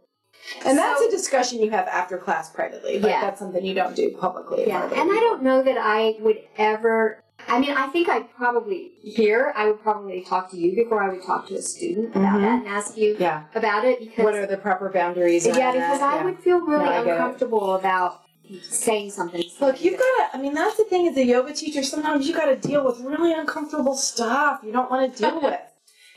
[0.64, 2.98] And that's a discussion you have after class privately.
[2.98, 3.20] Like, Yeah.
[3.20, 4.64] that's something you don't do publicly.
[4.66, 7.22] Yeah, and I don't know that I would ever.
[7.48, 9.52] I mean, I think I'd probably here.
[9.56, 12.42] I would probably talk to you before I would talk to a student about Mhm.
[12.42, 13.16] that and ask you.
[13.18, 13.44] Yeah.
[13.54, 15.46] about it because What are the proper boundaries?
[15.46, 16.14] yeah, because that?
[16.14, 16.24] I Yeah.
[16.24, 18.20] would feel really No, I uncomfortable about
[18.62, 19.42] saying something.
[19.60, 22.34] Look, you've got to, I mean, that's the thing as a yoga teacher, sometimes you
[22.34, 25.60] got to deal with really uncomfortable stuff you don't want to deal with.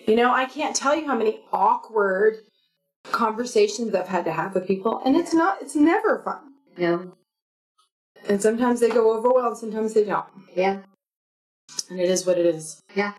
[0.08, 2.38] You know, I can't tell you how many awkward
[3.12, 6.40] conversations I've had to have with people, and it's not, it's never fun.
[6.78, 7.14] no.
[8.30, 10.26] And sometimes they go over well, and sometimes they don't.
[10.56, 10.82] Yeah.
[11.90, 12.82] And it is what it is.
[12.96, 13.14] Yeah.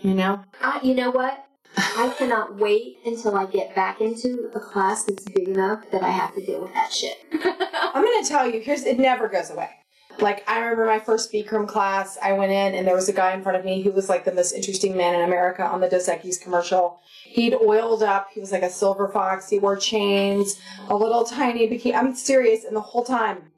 [0.00, 0.44] You know?
[0.60, 1.46] I, you know what?
[1.76, 6.10] I cannot wait until I get back into a class that's big enough that I
[6.10, 7.18] have to deal with that shit.
[7.32, 9.70] I'm going to tell you, here's, it never goes away.
[10.18, 13.12] Like, I remember my first speak room class, I went in and there was a
[13.12, 15.82] guy in front of me who was like the most interesting man in America on
[15.82, 17.00] the Dos Equis commercial.
[17.24, 21.68] He'd oiled up, he was like a silver fox, he wore chains, a little tiny
[21.68, 21.94] bikini.
[21.94, 23.52] I'm serious, and the whole time,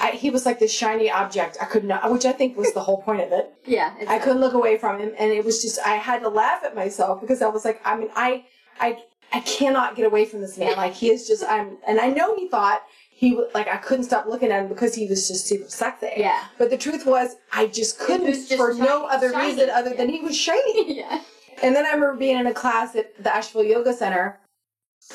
[0.00, 1.56] I, he was like this shiny object.
[1.60, 3.52] I could not, which I think was the whole point of it.
[3.64, 3.94] yeah.
[4.08, 6.74] I couldn't look away from him, and it was just I had to laugh at
[6.74, 8.44] myself because I was like, I mean, I,
[8.80, 10.76] I, I cannot get away from this man.
[10.76, 14.04] Like he is just, I'm, and I know he thought he would, like I couldn't
[14.04, 16.10] stop looking at him because he was just super sexy.
[16.16, 16.44] Yeah.
[16.58, 19.52] But the truth was, I just couldn't just for no other shiny.
[19.52, 20.98] reason other than he was shiny.
[20.98, 21.22] yeah.
[21.62, 24.38] And then I remember being in a class at the Asheville Yoga Center,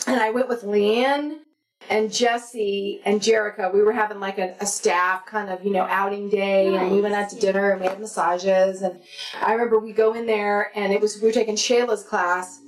[0.07, 1.39] and I went with Leanne
[1.89, 3.73] and Jesse and Jerica.
[3.73, 7.01] We were having like a, a staff kind of, you know, outing day, and we
[7.01, 8.81] went out to dinner and we had massages.
[8.81, 8.99] And
[9.41, 12.59] I remember we go in there, and it was we were taking Shayla's class,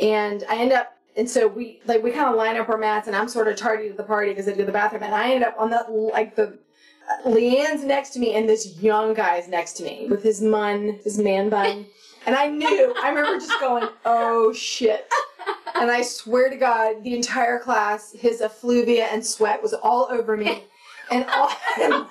[0.00, 0.96] and I end up.
[1.14, 3.56] And so we like we kind of line up our mats, and I'm sort of
[3.56, 5.84] tardy to the party because I do the bathroom, and I end up on the
[5.88, 6.58] like the
[7.26, 11.18] Leanne's next to me, and this young guy's next to me with his mun, his
[11.18, 11.86] man bun.
[12.24, 15.06] And I knew, I remember just going, oh shit.
[15.74, 20.36] And I swear to God, the entire class, his effluvia and sweat was all over
[20.36, 20.64] me.
[21.10, 21.50] And, all,
[21.80, 22.06] and,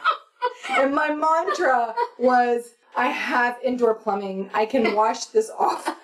[0.72, 4.50] and my mantra was, I have indoor plumbing.
[4.54, 5.88] I can wash this off.
[5.88, 5.96] I'm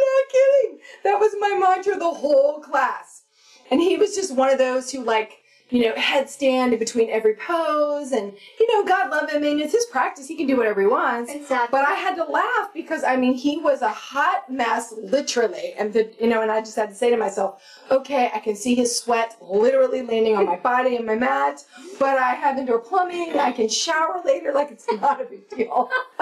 [0.00, 0.78] not kidding.
[1.04, 3.22] that was my mantra the whole class.
[3.70, 7.34] And he was just one of those who like, you know, headstand in between every
[7.34, 9.36] pose and you know, God love him.
[9.36, 10.28] I mean, it's his practice.
[10.28, 11.32] He can do whatever he wants.
[11.32, 11.68] Exactly.
[11.72, 15.92] But I had to laugh because I mean he was a hot mess, literally, and
[15.92, 18.74] the, you know, and I just had to say to myself, okay, I can see
[18.76, 21.64] his sweat literally landing on my body and my mat,
[21.98, 23.38] but I have indoor plumbing.
[23.38, 25.90] I can shower later, like it's not a big deal.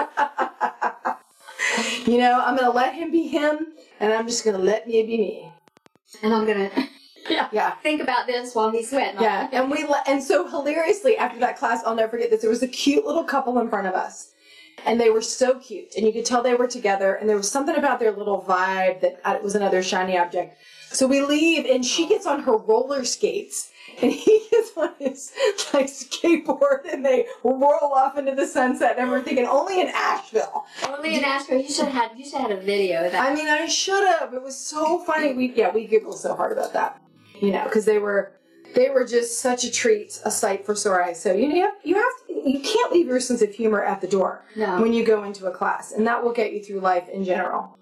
[2.05, 3.67] you know, I'm gonna let him be him,
[3.99, 5.53] and I'm just gonna let me be me.
[6.23, 6.71] and I'm gonna
[7.29, 7.71] Yeah.
[7.83, 9.21] think about this while he's sweating.
[9.21, 12.41] Yeah, and we le- and so hilariously after that class, I'll never forget this.
[12.41, 14.33] There was a cute little couple in front of us,
[14.85, 17.15] and they were so cute, and you could tell they were together.
[17.15, 20.57] And there was something about their little vibe that uh, it was another shiny object.
[20.91, 23.71] So we leave, and she gets on her roller skates,
[24.01, 25.31] and he gets on his
[25.73, 28.95] like skateboard, and they roll off into the sunset.
[28.97, 30.65] And we're thinking only in Asheville.
[30.87, 33.29] Only in Asheville, you should have had you should have had a video of that.
[33.29, 34.33] I mean, I should have.
[34.33, 35.33] It was so funny.
[35.33, 37.01] We yeah, we giggled so hard about that,
[37.41, 38.33] you know, because they were
[38.73, 41.21] they were just such a treat, a sight for sore eyes.
[41.21, 44.01] So you know, you have, you to, you can't leave your sense of humor at
[44.01, 44.81] the door No.
[44.81, 47.77] when you go into a class, and that will get you through life in general.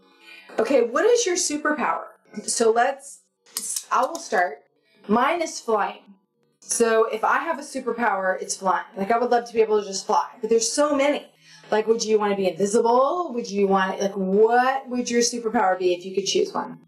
[0.59, 2.05] Okay, what is your superpower?
[2.43, 3.21] So let's.
[3.91, 4.59] I will start.
[5.07, 6.01] Mine is flying.
[6.59, 8.85] So if I have a superpower, it's flying.
[8.95, 11.27] Like I would love to be able to just fly, but there's so many.
[11.71, 13.31] Like, would you want to be invisible?
[13.33, 16.79] Would you want like what would your superpower be if you could choose one?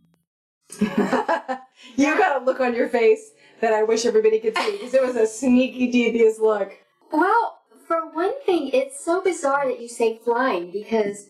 [1.96, 5.02] you got a look on your face that I wish everybody could see because it
[5.02, 6.74] was a sneaky, devious look.
[7.12, 11.30] Well, for one thing, it's so bizarre that you say flying because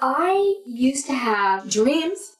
[0.00, 2.36] I used to have Dreams.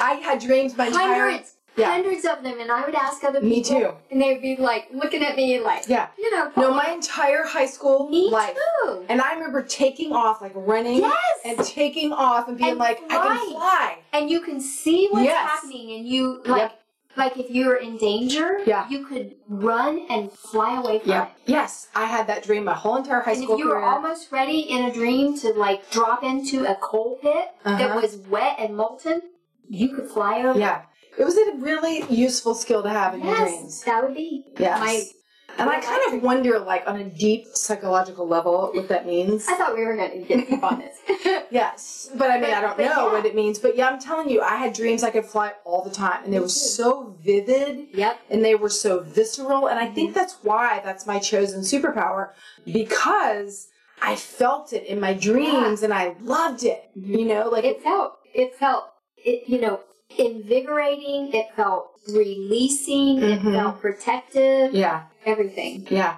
[0.00, 1.30] I had dreams my entire.
[1.30, 1.92] hundreds, Yeah.
[1.92, 3.48] hundreds of them, and I would ask other people.
[3.56, 3.92] Me too.
[4.10, 6.08] And they would be like looking at me like, Yeah.
[6.18, 8.56] you know, No, my entire high school me life.
[8.84, 9.04] too.
[9.08, 11.14] And I remember taking off, like running Yes.
[11.44, 13.98] and taking off and being And like, I can fly.
[14.12, 15.36] and you can see what's Yes.
[15.48, 16.62] happening, and you like.
[16.62, 16.76] Yep.
[17.16, 18.88] Like if you were in danger, Yeah.
[18.88, 21.24] you could run and fly away from Yeah.
[21.24, 21.28] it.
[21.44, 24.30] Yes, I had that dream my whole entire high And school if you were almost
[24.30, 27.78] ready in a dream to like drop into a coal pit Uh-huh.
[27.78, 29.22] that was wet and molten,
[29.68, 30.56] you could fly over.
[30.58, 30.82] yeah.
[31.18, 33.82] It was a really useful skill to have in your Yes, dreams.
[33.84, 34.80] that would be Yes.
[34.80, 35.02] my.
[35.58, 39.46] and I kind of wonder, like, on a deep psychological level, what that means.
[39.48, 40.96] I thought we were going to get deep on this.
[41.50, 43.12] Yes, but I mean, But- I don't know yeah.
[43.12, 43.58] what it means.
[43.58, 46.32] But yeah, I'm telling you, I had dreams I could fly all the time, and
[46.32, 47.88] they were so vivid.
[47.92, 48.18] yep.
[48.30, 49.94] and they were so visceral and i Mm-hmm.
[49.94, 52.30] think that's why that's my chosen superpower
[52.64, 53.68] because
[54.00, 58.12] i felt it in my dreams and i loved it you know like It felt.
[58.32, 58.84] It felt.
[59.16, 59.80] It you know
[60.18, 61.32] invigorating.
[61.32, 63.20] It felt releasing.
[63.20, 63.46] Mhm.
[63.48, 64.74] It felt protective.
[64.74, 65.86] yeah Everything.
[65.90, 66.16] yeah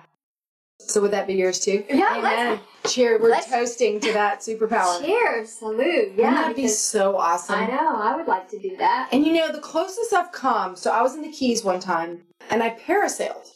[0.78, 2.60] so would that be yours too Yeah, Amen.
[2.86, 6.12] cheer we're toasting to that superpower Cheers, salute.
[6.16, 7.96] Yeah, that be so awesome I know.
[7.96, 9.08] I would like to do that.
[9.12, 12.22] And you know, the closest I've come, so I was in the Keys one time
[12.50, 13.51] and I parasailed.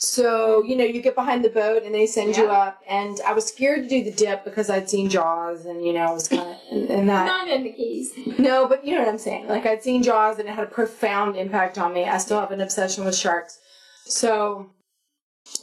[0.00, 2.80] So, you know, you get behind the boat and they send you up.
[2.88, 6.02] And I was scared to do the dip because I'd seen Jaws and, you know,
[6.02, 7.26] I was kind of, and, and that.
[7.26, 8.12] Not in the keys.
[8.38, 9.48] No, but you know what I'm saying.
[9.48, 12.04] Like, I'd seen Jaws and it had a profound impact on me.
[12.04, 13.58] I still have an obsession with sharks.
[14.04, 14.70] So,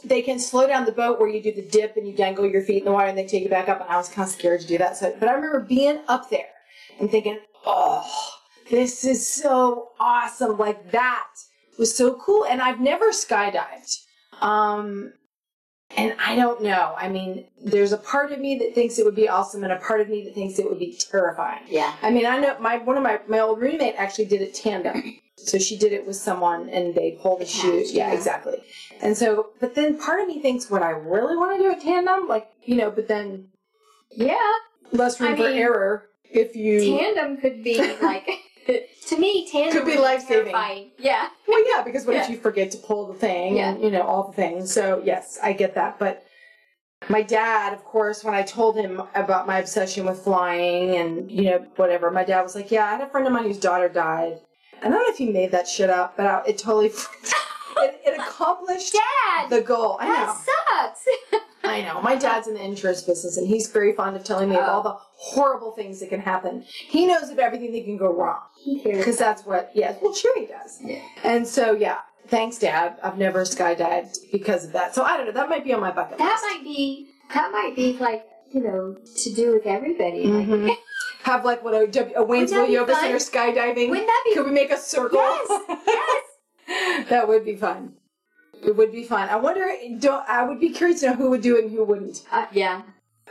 [0.04, 2.60] they can slow down the boat where you do the dip and you dangle your
[2.60, 3.80] feet in the water and they take you back up.
[3.80, 4.98] And I was kind of scared to do that.
[4.98, 6.50] So, but I remember being up there
[7.00, 8.04] and thinking, oh,
[8.70, 10.58] this is so awesome.
[10.58, 11.28] Like, that
[11.78, 12.44] was so cool.
[12.44, 14.02] And I've never skydived.
[14.40, 15.12] Um,
[15.96, 16.94] and I don't know.
[16.98, 19.76] I mean, there's a part of me that thinks it would be awesome and a
[19.76, 21.62] part of me that thinks it would be terrifying.
[21.68, 21.94] Yeah.
[22.02, 25.20] I mean, I know my one of my my old roommate actually did it tandem.
[25.38, 27.44] So she did it with someone and they pull the.
[27.44, 28.14] Attached, Yeah, yeah.
[28.14, 28.56] exactly.
[29.02, 31.78] And so, but then part of me thinks, would I really want to do a
[31.78, 32.26] tandem?
[32.26, 33.48] Like, you know, but then
[34.10, 34.34] Yeah.
[34.92, 36.98] less room I for mean, error if you.
[36.98, 38.26] Tandem could be like.
[39.06, 40.54] to me, tandem Could be life-saving.
[40.98, 41.28] Yeah.
[41.46, 43.84] well, yeah, because what if you forget to pull the thing and, Yeah.
[43.84, 44.72] you know, all the things.
[44.72, 45.98] So, yes, I get that.
[45.98, 46.24] But
[47.08, 51.44] my dad, of course, when I told him about my obsession with flying and, you
[51.44, 53.88] know, whatever, my dad was like, yeah, I had a friend of mine whose daughter
[53.88, 54.38] died.
[54.80, 56.86] I don't know if he made that shit up, but I, it totally,
[57.76, 59.50] it, it accomplished Dad!
[59.50, 59.98] the goal.
[60.00, 60.34] I know.
[60.34, 61.06] sucks!
[61.68, 62.00] I know.
[62.02, 64.82] My dad's in the insurance business, and he's very fond of telling me of all
[64.82, 66.62] the horrible things that can happen.
[66.66, 68.40] He knows of everything that can go wrong
[68.84, 69.70] because that's what.
[69.74, 70.78] Yes, well, sure he does.
[70.82, 71.00] Yeah.
[71.24, 71.98] And so, yeah.
[72.28, 72.96] Thanks, Dad.
[73.04, 74.94] I've never skydived because of that.
[74.96, 75.32] So I don't know.
[75.32, 76.42] That might be on my bucket That list.
[76.42, 80.24] might be, that might be like, you know, to do with everybody.
[80.26, 80.76] Like, Mhm.
[81.22, 83.02] Have like what a, W- a Waynesville that be Yoga fun?
[83.02, 83.90] Center skydiving.
[83.90, 85.18] Wouldn't that be Could we make a circle?
[85.20, 85.60] Yes,
[86.68, 87.08] yes.
[87.08, 87.94] that would be fun.
[88.64, 89.28] It would be fun.
[89.28, 89.68] I wonder.
[89.98, 90.28] Don't.
[90.28, 92.22] I would be curious to know who would do it and who wouldn't.
[92.32, 92.82] Uh, yeah.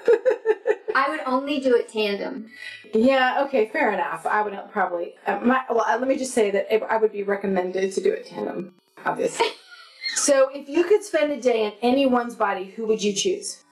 [0.96, 2.50] I would only do it tandem.
[2.94, 4.26] Yeah, okay, fair enough.
[4.26, 5.16] I would probably.
[5.28, 8.02] Uh, my, well, uh, let me just say that it, I would be recommended to
[8.02, 8.74] do it tandem,
[9.06, 9.48] obviously.
[10.16, 13.64] so, if you could spend a day in anyone's body, who would you choose?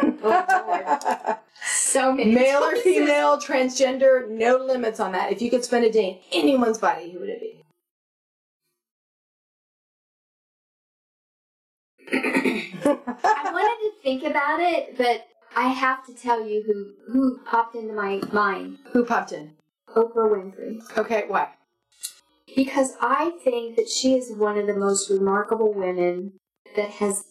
[0.00, 2.34] Oh, so many.
[2.34, 5.30] Male or female, transgender, no limits on that.
[5.30, 7.63] If you could spend a day in anyone's body, who would it be?
[12.12, 15.26] I wanted to think about it, but
[15.56, 18.78] I have to tell you who who popped into my mind.
[18.92, 19.52] Who popped in?
[19.96, 20.80] Oprah Winfrey.
[20.98, 21.48] Okay, why?
[22.54, 26.34] Because I think that she is one of the most remarkable women
[26.76, 27.24] that has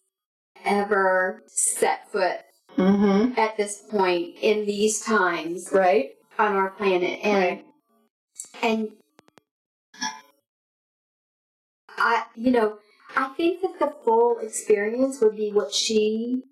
[0.65, 2.39] ever set foot
[2.77, 3.37] Mm-hmm.
[3.39, 6.11] at this point in these times Right?
[6.39, 7.19] on our planet.
[7.23, 7.65] And Right.
[8.63, 8.89] and
[11.89, 12.79] I you know,
[13.15, 16.43] I think that the full experience would be what she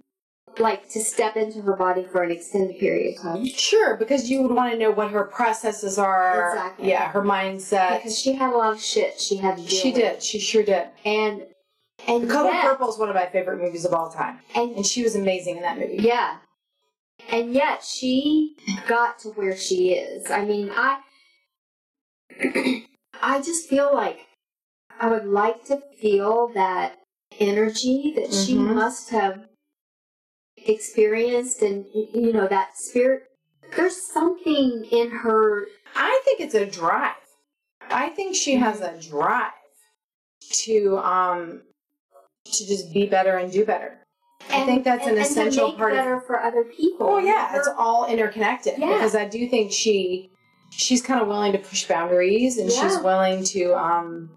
[0.59, 3.45] like to step into her body for an extended period of time.
[3.47, 6.49] Sure, because you would want to know what her processes are.
[6.49, 6.89] Exactly.
[6.89, 7.97] Yeah, her mindset.
[7.97, 10.01] Because she had a lot of shit she had to deal she with.
[10.01, 10.23] did.
[10.23, 10.89] She sure did.
[11.05, 11.43] And
[12.07, 14.75] and The Color yet, Purple is one of my favorite movies of all time, and
[14.75, 15.97] and she was amazing in that movie.
[15.99, 16.37] Yeah.
[17.29, 18.55] And yet she
[18.87, 20.29] got to where she is.
[20.31, 20.99] I mean, I
[23.21, 24.19] I just feel like
[25.01, 26.99] I would like to feel that
[27.39, 28.75] energy that she Mhm.
[28.75, 29.45] must have
[30.57, 33.23] experienced and you know that spirit
[33.75, 37.15] there's something in her I think it's a drive.
[37.89, 39.53] I think she has a drive
[40.65, 41.63] to um
[42.45, 43.97] to just be better and do better.
[44.49, 47.07] I think that's an and- and to essential part of better for other people.
[47.07, 48.93] Oh yeah, Her- it's all interconnected Yeah.
[48.93, 50.29] because I do think she
[50.69, 54.29] she's kind of willing to push boundaries and she's willing to um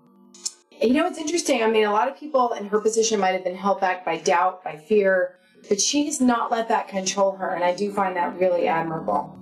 [0.81, 1.63] you know it's interesting.
[1.63, 4.19] I mean, a lot of people in her position might have been held back by
[4.19, 8.17] doubt, by fear, but she has not let that control her and I do find
[8.17, 9.39] that really admirable.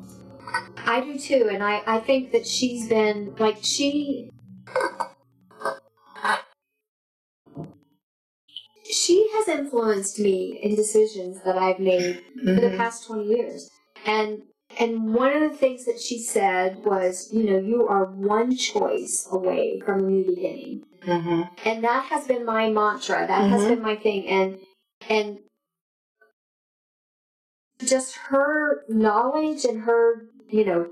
[0.84, 4.30] I do too, and I, I think that she's been like she
[8.84, 12.76] she has influenced me in decisions that I've made for the Mhm.
[12.76, 13.70] past twenty years.
[14.04, 14.42] And
[14.78, 19.28] and one of the things that she said was, you know, you are one choice
[19.30, 20.84] away from a new beginning.
[21.02, 21.48] Mhm.
[21.64, 23.26] And that has been my mantra.
[23.26, 23.68] That has Mhm.
[23.68, 24.26] been my thing.
[24.26, 24.58] And
[25.08, 25.38] and
[27.84, 30.86] just her knowledge and her, you know,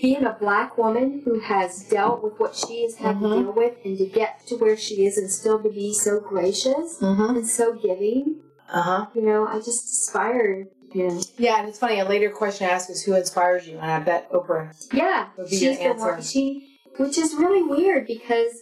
[0.00, 3.20] being a black woman who has dealt with what she has had Mhm.
[3.34, 6.20] to deal with and to get to where she is and still to be so
[6.20, 7.36] gracious Mhm.
[7.36, 8.40] and so giving,
[8.72, 9.06] Uh-huh.
[9.14, 11.20] you know, I just aspire, know.
[11.36, 12.00] Yeah, and it's funny.
[12.00, 14.72] A later question I ask is who inspires you, and I bet Oprah.
[14.92, 16.22] Yeah, Would be she's your the one.
[16.22, 18.52] She, which is really weird because,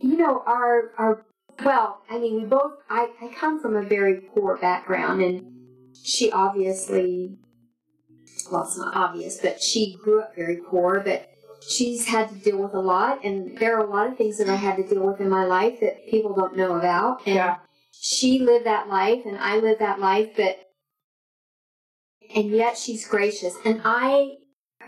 [0.00, 1.24] you know, our our
[1.64, 2.72] well, I mean, we both.
[2.88, 5.42] I I come from a very poor background, and
[6.00, 7.36] she obviously,
[8.50, 11.28] well, it's not obvious, but she grew up very poor, but.
[11.68, 14.48] She's had to deal with a lot, and there are a lot of things that
[14.48, 17.26] I had to deal with in my life that people don't know about.
[17.26, 17.56] And Yeah.
[18.00, 20.58] She lived that life and I lived that life, but
[22.34, 23.54] and yet she's gracious.
[23.64, 24.36] And I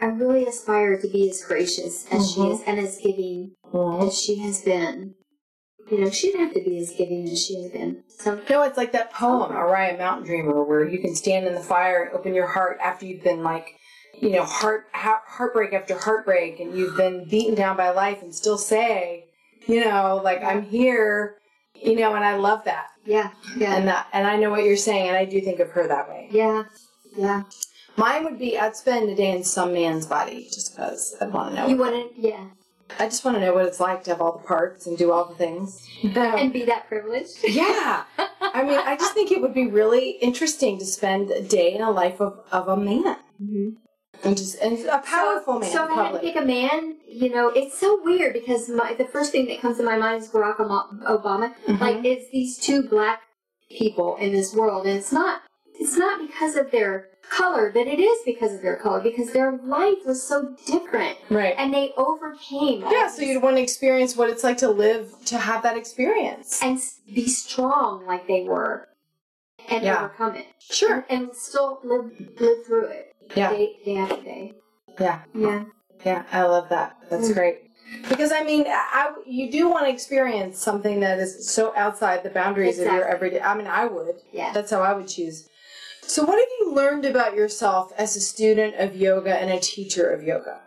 [0.01, 2.53] I really aspire to be as gracious as she Mhm.
[2.55, 4.07] is and as giving Mhm.
[4.09, 5.15] as she has been.
[5.91, 8.05] You know, she didn't have to be as giving as she has been.
[8.09, 11.61] So No, it's like that poem, Oriah Mountain Dreamer, where you can stand in the
[11.61, 13.75] fire and open your heart after you've been like,
[14.15, 18.35] you know, heart ha- heartbreak after heartbreak, and you've been beaten down by life, and
[18.35, 19.25] still say,
[19.67, 21.40] you know, like I'm here,
[21.83, 23.77] you know, and I love that, yeah, yeah.
[23.77, 26.09] and that, and I know what you're saying, and I do think of her that
[26.09, 26.29] way.
[26.31, 26.65] yeah.
[27.17, 27.43] Yeah.
[27.97, 31.51] Mine would be I'd spend a day in some man's body just because I want
[31.51, 31.67] to know.
[31.67, 32.47] You want to yeah.
[33.01, 35.11] I just want to know what it's like to have all the parts and do
[35.11, 35.85] all the things.
[36.05, 37.39] And be that privileged.
[37.43, 38.05] yeah.
[38.41, 41.83] I mean, I just think it would be really interesting to spend a day in
[41.83, 43.17] a life of, of a man.
[43.43, 43.75] Mhm.
[44.23, 45.71] And just and a powerful so, man.
[45.71, 48.95] So if I had to pick a man, you know, it's so weird because my,
[48.95, 51.55] the first thing that comes to my mind is Barack Obama.
[51.67, 51.81] Mhm.
[51.81, 53.23] Like it's these two black
[53.71, 55.43] people in this world, and it's not
[55.79, 59.57] it's not because of their color, but it is because of their color because their
[59.65, 61.55] life was so different, right.
[61.57, 62.83] and they overcame.
[62.91, 66.61] yeah, so you'd want to experience what it's like to live, to have that experience.
[66.63, 66.79] and
[67.15, 68.89] be strong like they were,
[69.69, 69.99] and Yeah.
[70.05, 71.07] overcome it, Sure.
[71.09, 72.11] and, and still live
[72.41, 73.51] live through it Yeah.
[73.51, 74.53] day, day after day.
[75.01, 75.21] Yeah.
[75.35, 75.65] Yeah.
[76.05, 76.97] Yeah, I love that.
[77.11, 77.35] That's Mm.
[77.35, 77.59] great.
[78.09, 82.31] Because I mean, I, you do want to experience something that is so outside the
[82.31, 83.41] boundaries of your everyday.
[83.41, 84.17] I mean, I would.
[84.33, 84.53] Yeah.
[84.53, 85.49] That's how I would choose.
[86.03, 90.09] So, what have you learned about yourself as a student of yoga and a teacher
[90.09, 90.63] of yoga?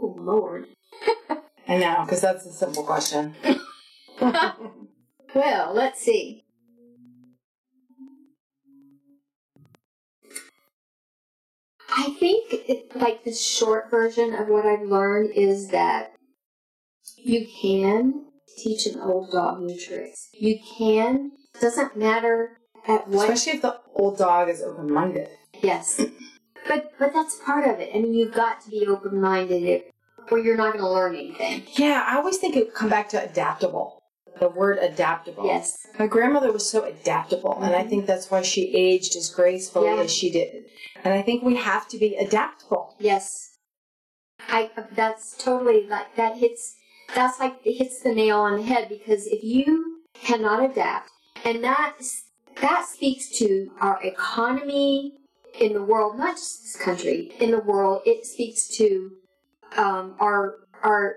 [0.00, 0.66] Oh Lord.
[1.68, 3.34] I know, because that's a simple question.
[5.34, 6.43] Well, let's see.
[11.96, 16.12] I think it, like the short version of what I've learned is that
[17.16, 18.26] you can
[18.58, 20.28] teach an old dog new tricks.
[20.32, 21.32] You can.
[21.60, 23.30] Doesn't matter at what.
[23.30, 25.28] Especially if the old dog is open minded.
[25.62, 26.00] Yes.
[26.66, 27.90] But but that's part of it.
[27.94, 29.82] I mean, you've got to be open minded,
[30.30, 31.64] or you're not going to learn anything.
[31.76, 34.02] Yeah, I always think it would come back to adaptable.
[34.40, 35.46] The word adaptable.
[35.46, 35.86] Yes.
[35.98, 40.02] My grandmother was so adaptable, and I think that's why she aged as gracefully Yeah.
[40.02, 40.64] as she did.
[41.04, 42.96] And I think we have to be adaptable.
[42.98, 43.50] Yes.
[44.48, 46.74] I that's totally like that hits
[47.14, 51.10] that's like it hits the nail on the head because if you cannot adapt
[51.44, 51.94] and that
[52.60, 55.12] that speaks to our economy
[55.58, 59.10] in the world, not just this country, in the world, it speaks to
[59.76, 61.16] um, our our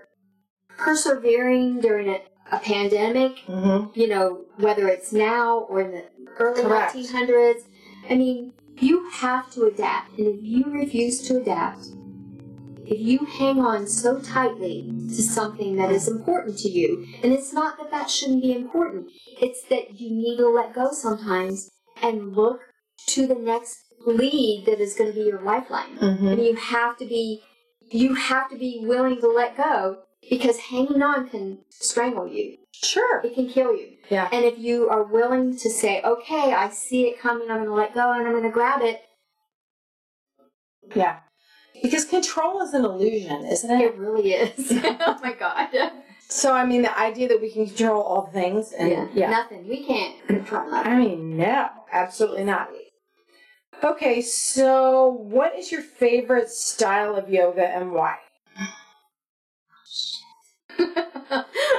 [0.76, 2.20] persevering during a,
[2.50, 3.98] a pandemic Mm-hmm.
[3.98, 6.04] you know, whether it's now or in the
[6.38, 6.94] early Correct.
[6.94, 7.62] 1900s.
[8.08, 10.18] I mean, you have to adapt.
[10.18, 11.86] And if you refuse to adapt,
[12.86, 17.52] if you hang on so tightly to something that is important to you, and it's
[17.52, 21.70] not that that shouldn't be important, it's that you need to let go sometimes
[22.02, 22.60] and look
[23.08, 23.76] to the next
[24.06, 25.96] lead that is going to be your lifeline.
[25.96, 26.28] Mm-hmm.
[26.28, 27.42] And you have to be,
[27.90, 32.58] you have to be willing to let go because hanging on can strangle you.
[32.72, 33.20] Sure.
[33.24, 33.96] It can kill you.
[34.08, 34.28] Yeah.
[34.32, 37.74] And if you are willing to say, okay, I see it coming, I'm going to
[37.74, 39.02] let go and I'm going to grab it,
[40.94, 41.20] Yeah.
[41.82, 43.80] Because control is an illusion, isn't it?
[43.82, 44.72] it really is.
[44.84, 45.68] oh my God.
[46.28, 49.06] So, I mean, the idea that we can control all things, and yeah.
[49.14, 49.30] yeah.
[49.30, 49.66] Nothing.
[49.68, 50.92] We can't control nothing.
[50.92, 52.68] I mean, no, absolutely not.
[53.82, 58.16] Okay, so what is your favorite style of yoga and why?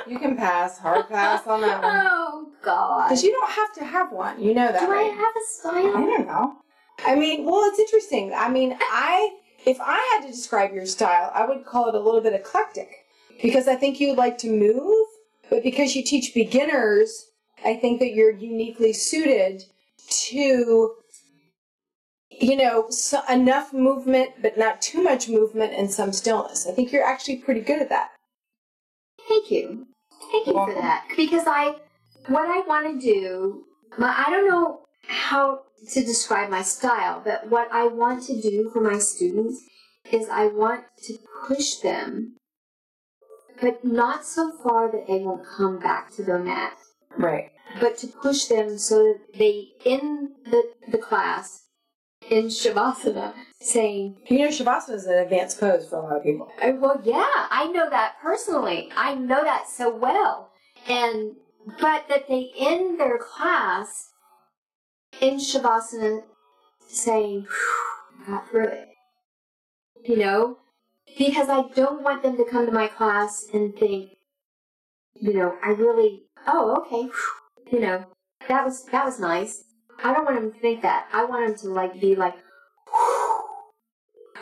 [0.09, 1.95] You can pass, hard pass on that one.
[2.09, 3.09] oh God.
[3.09, 4.41] Because you don't have to have one.
[4.41, 5.97] You know that, Do I have a style?
[5.97, 6.57] I don't know.
[7.05, 8.33] I mean, well, it's interesting.
[8.35, 11.99] I mean, I if I had to describe your style, I would call it a
[11.99, 12.89] little bit eclectic
[13.41, 15.05] because I think you like to move,
[15.49, 17.27] but because you teach beginners,
[17.63, 19.63] I think that you're uniquely suited
[20.09, 20.95] to
[22.31, 26.67] you know so enough movement but not too much movement and some stillness.
[26.67, 28.11] I think you're actually pretty good at that.
[29.29, 29.87] Thank you.
[30.31, 31.05] Thank you for that.
[31.15, 31.75] Because I,
[32.27, 33.63] what I want to do,
[33.97, 35.61] my, I don't know how
[35.93, 39.61] to describe my style, but what I want to do for my students
[40.11, 41.17] is I want to
[41.47, 42.35] push them,
[43.61, 46.73] but not so far that they won't come back to their mat,
[47.17, 47.51] Right.
[47.79, 51.65] but to push them so that they, in the, the class,
[52.29, 56.49] in Shavasana, saying, You know, Shavasana is an advanced pose for a lot of people.
[56.61, 58.89] I, well, yeah, I know that personally.
[58.95, 60.51] I know that so well.
[60.87, 61.35] And,
[61.79, 64.09] but that they end their class
[65.19, 66.21] in Shavasana
[66.87, 67.47] saying,
[68.21, 68.87] I got through it.
[70.05, 70.57] You know?
[71.17, 74.11] Because I don't want them to come to my class and think,
[75.15, 77.09] you know, I really, oh, okay,
[77.71, 78.05] you know,
[78.47, 79.63] that was, that was nice.
[80.03, 81.07] I don't want them to think that.
[81.13, 82.35] I want them to like be like,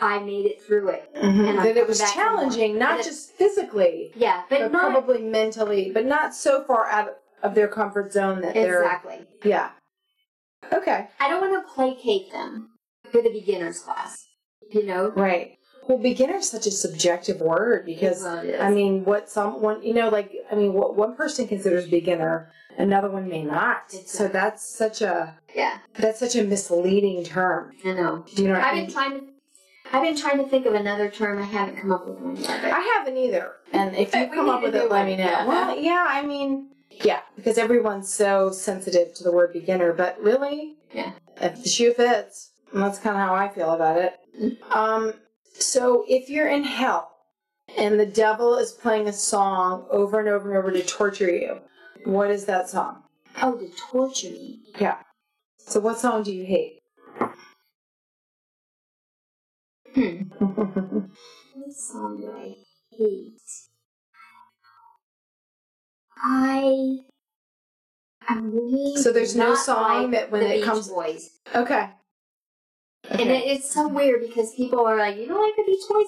[0.00, 1.12] I made it through it.
[1.16, 1.40] Mm-hmm.
[1.40, 2.24] And I'm That it was back for more.
[2.36, 6.86] challenging, not And just physically, Yeah, but, but not probably mentally, but not so far
[6.86, 9.26] out of their comfort zone that they're exactly.
[9.44, 9.70] yeah.
[10.72, 12.70] Okay, I don't want to placate them
[13.10, 14.24] for the beginners class.
[14.70, 15.57] You know, right.
[15.88, 18.60] Well, beginner is such a subjective word because Well, it is.
[18.60, 23.10] I mean, what someone you know, like I mean, what one person considers beginner, another
[23.10, 23.90] one may not.
[23.90, 27.72] So that's such a yeah, that's such a misleading term.
[27.84, 28.24] I know.
[28.34, 28.84] Do you know what I I've mean?
[28.86, 29.26] been trying to.
[29.90, 31.38] I've been trying to think of another term.
[31.38, 32.50] I haven't come up with one yet.
[32.64, 33.52] I haven't either.
[33.72, 35.24] And if you come up with it, let me know.
[35.24, 35.46] yeah.
[35.46, 40.76] Well, yeah, I mean, yeah, because everyone's so sensitive to the word beginner, but really,
[40.92, 41.12] Yeah.
[41.40, 44.12] if the shoe fits, and that's kind of how I feel about it.
[44.38, 44.72] Mm-hmm.
[44.78, 45.14] Um,
[45.58, 47.10] so if you're in hell
[47.76, 51.60] and the devil is playing a song over and over and over to torture you,
[52.04, 53.02] what is that song?
[53.42, 54.60] Oh, to torture me.
[54.80, 54.98] Yeah.
[55.58, 56.80] So what song do you hate?
[59.94, 60.22] Hmm.
[61.54, 62.54] What song do I
[62.96, 63.40] hate?
[66.16, 66.98] I.
[68.28, 68.96] I'm really.
[69.02, 71.30] So there's no song like that when the it Beach comes- Boys.
[71.54, 71.90] okay.
[73.10, 76.06] And it, it's so weird because people are like, you don't like the Beach Boys?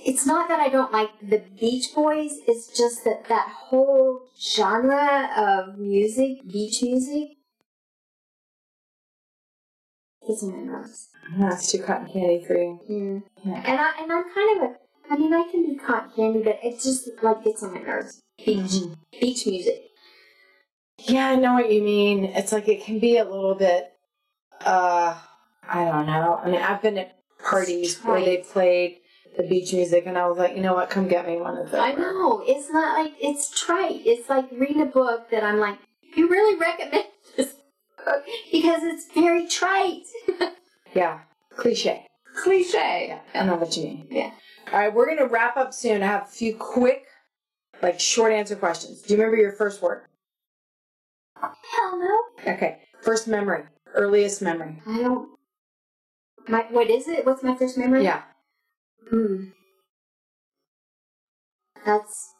[0.00, 5.30] It's not that I don't like the Beach Boys, it's just that that whole genre
[5.36, 7.38] of music, beach music,
[10.42, 11.08] on my nerves.
[11.38, 12.80] That's too cotton candy for you.
[12.90, 13.22] Mm.
[13.44, 13.62] Yeah.
[13.66, 14.74] And, I, and I'm kind of a,
[15.10, 18.20] I mean, I can be cotton candy, but it just like gets on my nerves.
[18.38, 18.96] Beach, Mhm.
[19.20, 19.90] beach music.
[20.98, 22.24] Yeah, I know what you mean.
[22.24, 23.90] It's like it can be a little bit
[24.64, 25.16] Uh,
[25.68, 26.40] I don't know.
[26.42, 28.98] I mean, I've been at parties where they played
[29.36, 30.90] the beach music, and I was like, you know what?
[30.90, 31.80] Come get me one of those.
[31.80, 32.42] I know.
[32.46, 34.02] It's not like it's trite.
[34.06, 35.78] It's like reading a book that I'm like,
[36.16, 37.54] you really recommend this
[38.04, 38.22] book
[38.52, 40.04] because it's very trite.
[40.94, 41.20] Yeah,
[41.56, 42.06] cliche.
[42.36, 43.06] Cliche.
[43.08, 44.06] Yeah, I know what you mean.
[44.10, 44.30] Yeah.
[44.72, 46.04] All right, we're gonna wrap up soon.
[46.04, 47.06] I have a few quick,
[47.82, 49.02] like, short answer questions.
[49.02, 50.04] Do you remember your first word?
[51.76, 52.52] Hell no.
[52.52, 52.78] Okay.
[53.02, 53.64] First memory.
[53.94, 54.80] Earliest memory.
[54.86, 55.28] I don't.
[56.48, 57.24] My what is it?
[57.24, 58.04] What's my first memory?
[58.04, 58.22] Yeah.
[59.10, 59.44] Hmm.
[61.84, 62.34] That's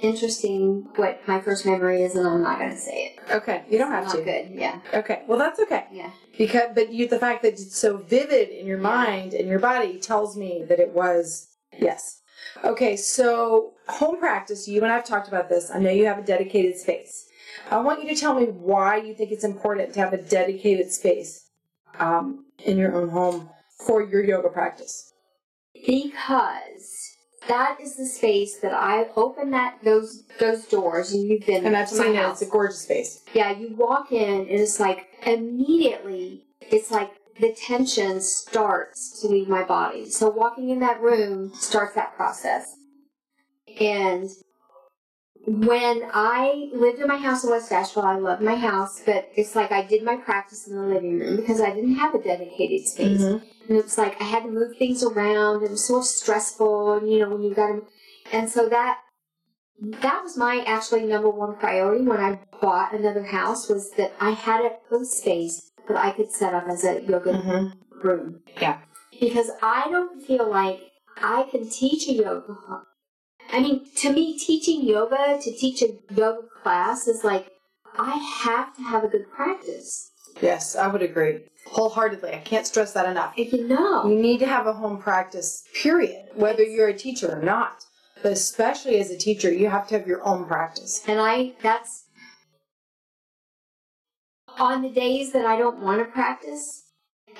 [0.00, 0.88] interesting.
[0.96, 3.32] What my first memory is, and I'm not going to say it.
[3.32, 3.64] Okay.
[3.68, 4.22] You don't have not to.
[4.22, 4.50] good.
[4.52, 4.80] Yeah.
[4.94, 5.22] Okay.
[5.26, 5.86] Well, that's okay.
[5.92, 6.10] Yeah.
[6.38, 9.98] Because, but you, the fact that it's so vivid in your mind and your body
[9.98, 12.22] tells me that it was yes.
[12.64, 12.96] Okay.
[12.96, 14.68] So home practice.
[14.68, 15.70] You and I've talked about this.
[15.70, 17.26] I know you have a dedicated space.
[17.70, 20.90] I want you to tell me why you think it's important to have a dedicated
[20.92, 21.50] space
[21.98, 23.50] um, in your own home
[23.86, 25.12] for your yoga practice.
[25.74, 27.16] Because
[27.48, 31.76] that is the space that I open that those those doors, and you've been And
[31.76, 32.42] I've my house.
[32.42, 33.22] It's a gorgeous space.
[33.34, 39.48] Yeah, you walk in, and it's like immediately, it's like the tension starts to leave
[39.48, 40.10] my body.
[40.10, 42.76] So walking in that room starts that process.
[43.80, 44.30] And
[45.46, 49.56] when I lived in my house in West Asheville, I loved my house, but it's
[49.56, 52.86] like I did my practice in the living room because I didn't have a dedicated
[52.86, 53.22] space.
[53.22, 53.42] Mhm.
[53.68, 55.62] And it's like I had to move things around.
[55.62, 57.86] It was so stressful, and you know when you got to,
[58.32, 58.98] and so that
[59.80, 64.30] that was my actually number one priority when I bought another house was that I
[64.32, 67.72] had a, a space that I could set up as a yoga Mhm.
[68.02, 68.40] room.
[68.60, 68.78] Yeah.
[69.18, 70.80] Because I don't feel like
[71.20, 72.56] I can teach a yoga.
[73.52, 77.50] I mean, to me, teaching yoga to teach a yoga class is like
[77.98, 78.12] I
[78.44, 80.12] have to have a good practice.
[80.40, 82.32] Yes, I would agree wholeheartedly.
[82.32, 83.34] I can't stress that enough.
[83.36, 87.36] If you know, You need to have a home practice, period, whether you're a teacher
[87.36, 87.84] or not.
[88.22, 91.02] But especially as a teacher, you have to have your own practice.
[91.08, 92.04] And I, that's
[94.60, 96.84] on the days that I don't want to practice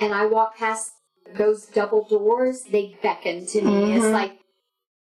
[0.01, 0.93] and I walk past
[1.37, 3.93] those double doors, they beckon to me.
[3.95, 4.13] It's Mhm.
[4.13, 4.39] like,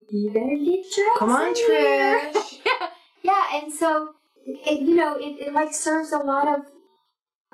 [0.09, 1.17] you better get dressed.
[1.17, 1.53] Come on.
[1.53, 2.59] Trish.
[2.65, 2.87] yeah,
[3.23, 4.09] yeah, and so,
[4.45, 6.65] it, you know, it, it like serves a lot of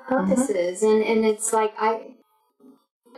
[0.06, 0.82] purposes.
[0.82, 2.14] And, and it's like, I,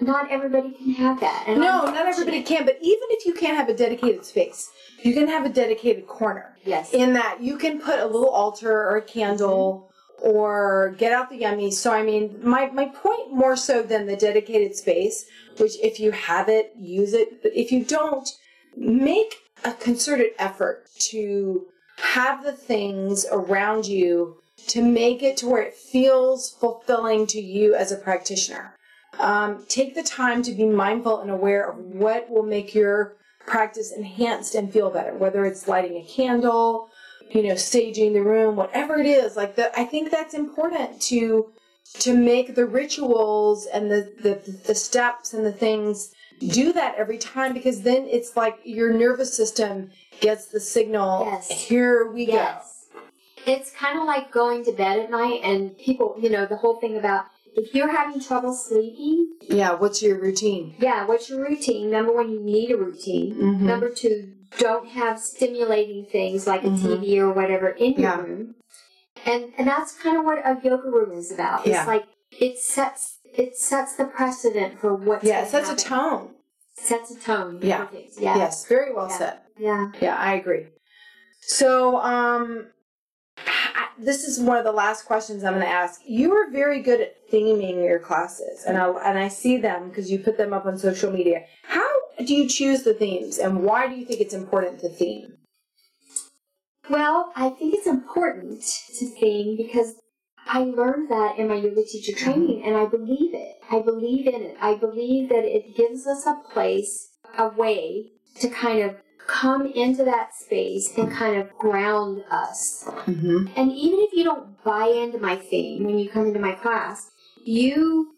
[0.00, 1.44] not everybody can have that.
[1.48, 4.70] And No, I'm not everybody can, but even if you can't have a dedicated space,
[5.02, 6.56] you can have a dedicated corner.
[6.64, 6.92] Yes.
[6.94, 9.91] In that you can put a little altar or a candle
[10.22, 11.74] or get out the yummies.
[11.74, 15.26] So I mean my, my point more so than the dedicated space,
[15.58, 17.42] which if you have it, use it.
[17.42, 18.28] But if you don't,
[18.76, 21.66] make a concerted effort to
[21.98, 24.36] have the things around you
[24.68, 28.76] to make it to where it feels fulfilling to you as a practitioner.
[29.18, 33.92] Um, take the time to be mindful and aware of what will make your practice
[33.92, 36.90] enhanced and feel better, whether it's lighting a candle,
[37.34, 39.36] you know, staging the room, whatever it is.
[39.36, 41.52] Like that, I think that's important to
[42.00, 44.34] to make the rituals and the, the
[44.66, 49.36] the steps and the things do that every time because then it's like your nervous
[49.36, 51.26] system gets the signal.
[51.26, 51.50] Yes.
[51.50, 52.86] Here we Yes.
[53.44, 56.76] It's kind of like going to bed at night and people, you know, the whole
[56.80, 59.32] thing about if you're having trouble sleeping.
[59.42, 59.74] Yeah.
[59.74, 60.74] What's your routine?
[60.78, 61.90] yeah, what's your routine?
[61.90, 63.34] Number one, you need a routine.
[63.34, 63.60] Mhm.
[63.60, 66.78] Number two, don't have stimulating things like a Mhm.
[67.00, 68.20] TV or whatever in your Yeah.
[68.20, 68.54] room.
[69.26, 71.66] And and that's kind of what a yoga room is about.
[71.66, 71.80] Yeah.
[71.80, 72.04] It's like
[72.40, 75.24] it sets it sets the precedent for what.
[75.24, 75.42] Yeah.
[75.44, 76.34] It sets a tone.
[76.76, 77.60] Sets a tone.
[77.62, 77.84] Yeah.
[77.84, 78.18] Perfect.
[78.18, 78.36] Yeah.
[78.36, 78.66] Yes.
[78.66, 79.18] Very well Yeah.
[79.18, 79.38] said.
[79.58, 79.92] Yeah.
[80.00, 80.66] Yeah, I agree.
[81.40, 82.66] So, um,
[83.46, 86.00] I- this is one of the last questions I'm going to ask.
[86.04, 90.10] You are very good at theming your classes, and I and I see them because
[90.10, 91.44] you put them up on social media.
[91.64, 95.34] How do you choose the themes, and why do you think it's important to theme?
[96.90, 98.62] Well, I think it's important
[98.98, 99.94] to theme because
[100.46, 103.56] I learned that in my yoga teacher training and I believe it.
[103.70, 104.56] I believe in it.
[104.60, 108.10] I believe that it gives us a place, a way
[108.40, 108.96] to kind of
[109.26, 112.84] come into that space and kind of ground us.
[112.86, 113.46] Mm-hmm.
[113.56, 117.10] And even if you don't buy into my theme when you come into my class,
[117.44, 118.14] you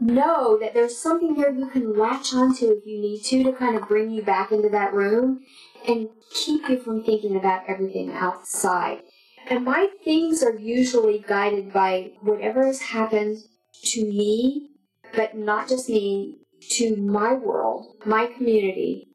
[0.00, 3.76] know that there's something there you can latch onto if you need to to kind
[3.76, 5.40] of bring you back into that room
[5.86, 9.02] and keep you from thinking about everything outside.
[9.48, 13.38] And my things are usually guided by whatever has happened
[13.84, 14.70] to me,
[15.14, 16.38] but not just me,
[16.70, 19.08] to my world, my community,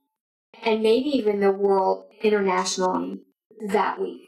[0.63, 3.19] and maybe even the world internationally
[3.67, 4.21] that week.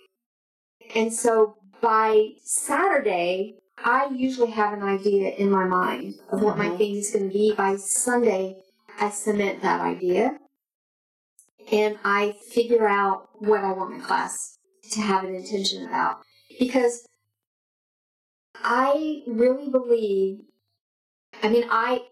[0.95, 6.69] And so by Saturday, I usually have an idea in my mind of what my
[6.69, 6.77] Mhm.
[6.77, 7.53] theme is going to be.
[7.53, 8.63] By Sunday,
[8.99, 10.39] I cement that idea
[11.71, 14.57] and I figure out what I want my class
[14.91, 16.21] to have an intention about.
[16.59, 17.05] Because
[18.55, 20.39] I really believe,
[21.41, 22.03] I mean, I,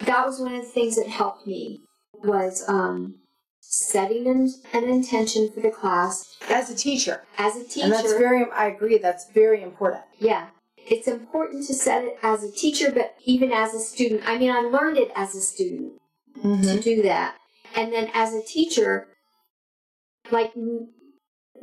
[0.00, 1.80] that was one of the things that helped me
[2.24, 3.16] was um,
[3.60, 7.22] setting an, an intention for the class As a teacher.
[7.38, 7.84] as a teacher.
[7.84, 10.02] And that's very, I agree, that's very important.
[10.18, 10.46] Yeah.
[10.88, 14.22] It's important to set it as a teacher, but even as a student.
[14.26, 15.92] I mean, I learned it as a student
[16.42, 17.36] to do that.
[17.76, 19.08] And then as a teacher,
[20.30, 20.52] like,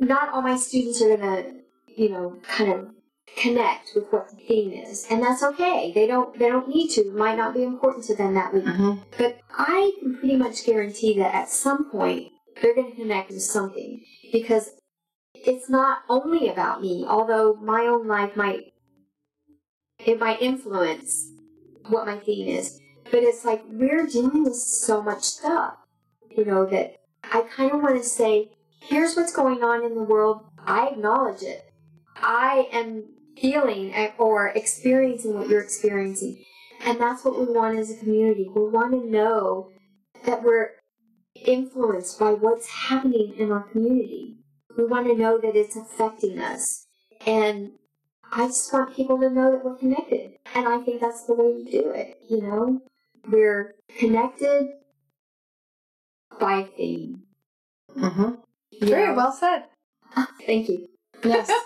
[0.00, 1.52] not all my students are going to,
[1.94, 2.88] you know, kind of
[3.36, 5.06] connect with what the theme is.
[5.10, 5.92] And that's okay.
[5.94, 7.02] They don't, they don't need to.
[7.02, 8.64] It might not be important to them that week.
[8.64, 9.00] Mhm.
[9.18, 13.42] But I can pretty much guarantee that at some point they're going to connect with
[13.42, 14.02] something
[14.32, 14.70] because
[15.34, 18.72] it's not only about me, although my own life might
[19.98, 21.30] it might influence
[21.88, 22.80] what my theme is.
[23.04, 25.74] But it's like we're dealing with so much stuff,
[26.30, 30.02] you know, that I kind of want to say, here's what's going on in the
[30.02, 30.44] world.
[30.66, 31.72] I acknowledge it.
[32.16, 33.04] I am
[33.40, 36.44] feeling or experiencing what you're experiencing.
[36.84, 38.46] And that's what we want as a community.
[38.54, 39.70] We want to know
[40.24, 40.70] that we're
[41.34, 44.36] influenced by what's happening in our community.
[44.76, 46.86] We want to know that it's affecting us.
[47.26, 47.72] And
[48.32, 50.32] I just want people to know that we're connected.
[50.54, 52.80] And I think that's the way you do it, you know?
[53.30, 54.68] We're connected
[56.38, 57.22] by theme.
[57.96, 58.38] Mhm.
[58.70, 59.14] you Very know?
[59.14, 59.64] well said.
[60.46, 60.88] Thank you.
[61.24, 61.50] Yes.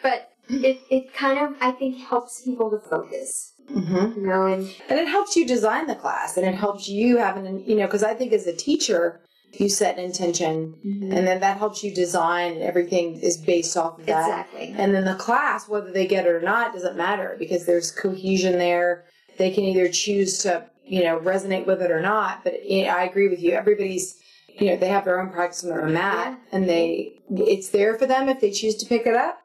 [0.00, 4.20] But it, it kind of, I think, helps people to focus, Mm-hmm.
[4.20, 7.36] you know, and And it helps you design the class and it helps you have
[7.36, 9.20] an, you know, because I think as a teacher,
[9.52, 11.12] you set an intention mm-hmm.
[11.12, 14.46] and then that helps you design and everything is based off of that.
[14.46, 14.74] exactly.
[14.76, 18.58] And then the class, whether they get it or not, doesn't matter because there's cohesion
[18.58, 19.06] there.
[19.38, 22.44] They can either choose to, you know, resonate with it or not.
[22.44, 23.52] But yeah, I agree with you.
[23.52, 24.18] Everybody's,
[24.48, 27.96] you know, they have their own practice on their own mat, and they, it's there
[27.96, 29.38] for them if they choose to pick it up.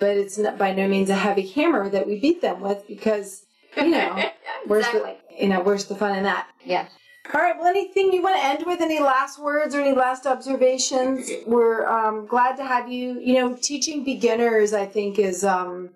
[0.00, 3.44] But it's not by no means a heavy hammer that we beat them with because,
[3.76, 4.30] you know,
[4.66, 6.48] where's the, you know, where's the fun in that?
[6.64, 6.86] Yeah.
[7.32, 7.56] All right.
[7.56, 8.80] Well, anything you want to end with?
[8.80, 11.30] Any last words or any last observations?
[11.46, 13.20] We're um, glad to have you.
[13.20, 15.90] You know, teaching beginners, I think, is um,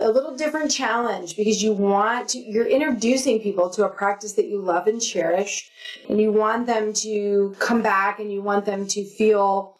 [0.00, 2.38] a little different challenge because you want to.
[2.38, 5.70] You're introducing people to a practice that you love and cherish,
[6.10, 9.78] and you want them to come back, and you want them to feel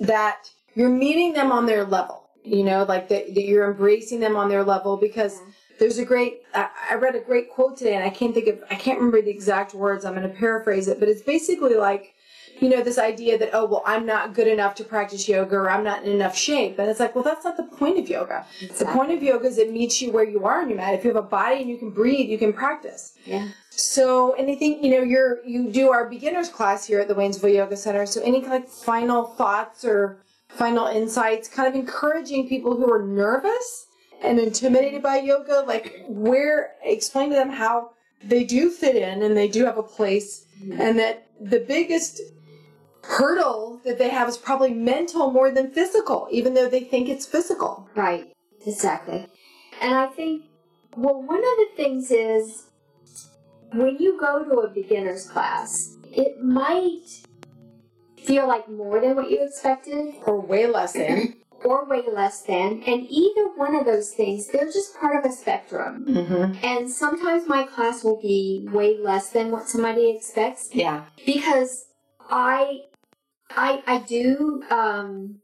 [0.00, 2.30] that you're meeting them on their level.
[2.44, 5.40] You know, like that, that you're embracing them on their level because
[5.78, 8.62] there's a great I, I read a great quote today and i can't think of
[8.70, 10.04] i can't remember the exact words.
[10.04, 12.14] I'm going to paraphrase it but it's basically like
[12.60, 15.70] you know this idea that oh well i'm not good enough to practice yoga or
[15.70, 16.78] i'm not in enough shape.
[16.78, 18.46] And it's like well that's not the point of yoga.
[18.78, 20.94] The point of yoga is it meets you where you are in your mat.
[20.94, 23.12] If you have a body and you can breathe you can practice.
[23.26, 23.48] Yeah.
[23.70, 27.76] so anything you know you're you do our beginners class here at the waynesville yoga
[27.76, 32.90] center so any kind of final thoughts or final insights kind of encouraging people who
[32.90, 33.85] are nervous
[34.22, 37.90] and intimidated by yoga like where explain to them how
[38.24, 40.46] they do fit in and they do have a place
[40.78, 42.20] and that the biggest
[43.02, 47.26] hurdle that they have is probably mental more than physical even though they think it's
[47.26, 47.88] physical.
[47.94, 48.32] Right,
[48.66, 49.26] exactly.
[49.80, 50.44] And I think,
[50.96, 52.64] well, one of the things is
[53.72, 57.04] when you go to a beginner's class, it might
[58.24, 60.14] feel like more than what you expected.
[60.24, 61.36] Or way less than
[61.66, 62.82] or way less than.
[62.86, 66.06] And either one of those things, they're just part of a spectrum.
[66.08, 66.64] mm-hmm.
[66.64, 71.86] And sometimes my class will be way less than what somebody expects yeah because
[72.30, 72.82] I
[73.50, 75.40] I I do um,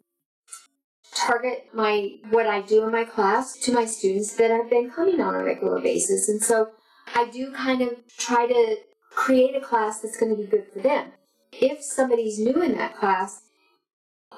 [1.14, 5.20] target my what I do in my class to my students that have been coming
[5.20, 6.70] on a regular basis, and so
[7.14, 8.76] I do kind of try to
[9.10, 11.12] create a class that's going to be good for them.
[11.52, 13.42] If somebody's new in that class,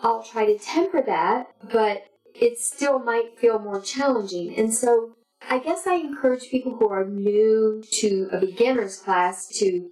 [0.04, 2.04] I'll try to temper that, but
[2.34, 5.16] it still might feel more challenging, and so.
[5.46, 9.90] I guess I encourage people who are new to a beginner's class to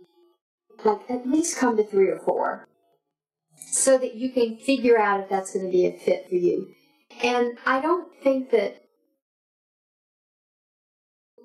[0.82, 2.66] like at least come to three or four
[3.70, 6.68] so that you can figure out if that's going to be a fit for you.
[7.22, 8.82] And I don't think that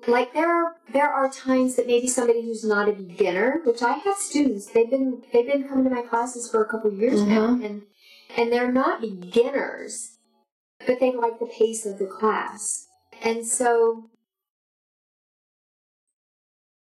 [0.06, 3.92] like there are there are times that maybe somebody who's not a beginner, which I
[3.92, 7.48] have students, they've been they've been coming to my classes for a couple years now
[7.48, 7.64] mm-hmm.
[7.64, 7.82] and
[8.36, 10.18] and they're not beginners,
[10.86, 12.86] but they like the pace of the class.
[13.22, 14.10] And so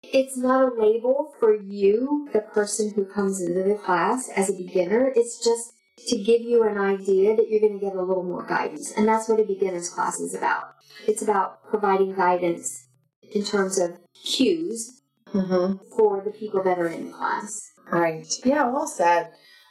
[0.03, 4.55] it's not a label for you, the person who comes into the class as a
[4.55, 5.13] beginner.
[5.15, 5.73] It's just
[6.09, 8.93] to give you an idea that you're going to get a little more guidance.
[8.97, 10.75] And that's what a beginner's class is about.
[11.07, 12.87] it's about providing guidance
[13.35, 14.95] in terms of cues
[15.35, 15.85] Mm-hmm.
[15.95, 17.71] for the people that are in the class.
[17.91, 18.27] Right.
[18.47, 19.31] Yeah, well said.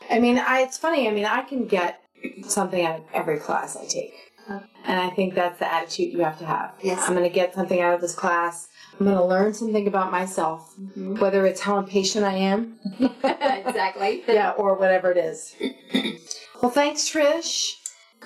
[0.10, 1.08] I mean, I, it's funny.
[1.08, 2.02] I mean, I can get
[2.48, 4.14] something out of every class I take.
[4.50, 4.62] Oh.
[4.86, 6.74] And I think that's the attitude you have to have.
[6.82, 7.04] Yes.
[7.06, 8.70] I'm going to get something out of this class.
[9.00, 14.24] I'm going to learn something about myself, whether it's how impatient I am, exactly.
[14.28, 15.56] yeah, or whatever it is.
[16.62, 17.74] well, thanks, Trish,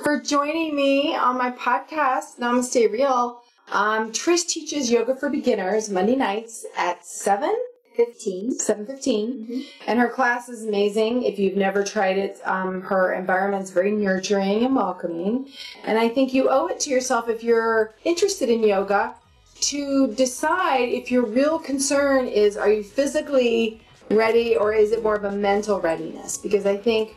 [0.02, 3.42] for joining me on my podcast, Namaste Real.
[3.72, 7.54] Um, Trish teaches yoga for beginners Monday nights at 7,
[7.96, 8.58] 15.
[8.58, 9.48] 7.15.
[9.48, 9.66] Mhm.
[9.88, 11.24] And her class is amazing.
[11.24, 15.48] If you've never tried it, um, her environment's very nurturing and welcoming.
[15.86, 19.14] And I think you owe it to yourself if you're interested in yoga
[19.62, 25.16] to decide if your real concern is are you physically ready or is it more
[25.16, 26.38] of a mental readiness?
[26.38, 27.16] Because I think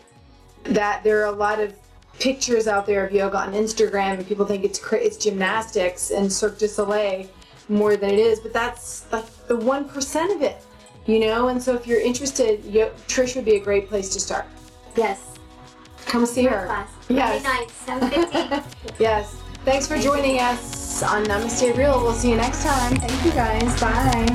[0.64, 1.72] that there are a lot of
[2.20, 6.58] pictures out there of yoga on Instagram and people think it's it's gymnastics and Cirque
[6.58, 7.26] du Soleil
[7.68, 10.56] more than it is, but that's like the 1% of it,
[11.06, 11.48] you know?
[11.48, 14.46] And so if you're interested, yo- Trish would be a great place to start.
[14.96, 15.20] Yes.
[16.06, 16.66] Come see her.
[16.66, 16.88] Class.
[17.08, 17.42] Yes.
[17.42, 17.68] Monday night,
[18.32, 18.64] 7.15.
[18.98, 19.36] yes.
[19.64, 22.00] Thanks for joining us on Namaste Real.
[22.02, 22.96] We'll see you next time.
[22.96, 23.80] Thank you guys.
[23.80, 24.28] Bye.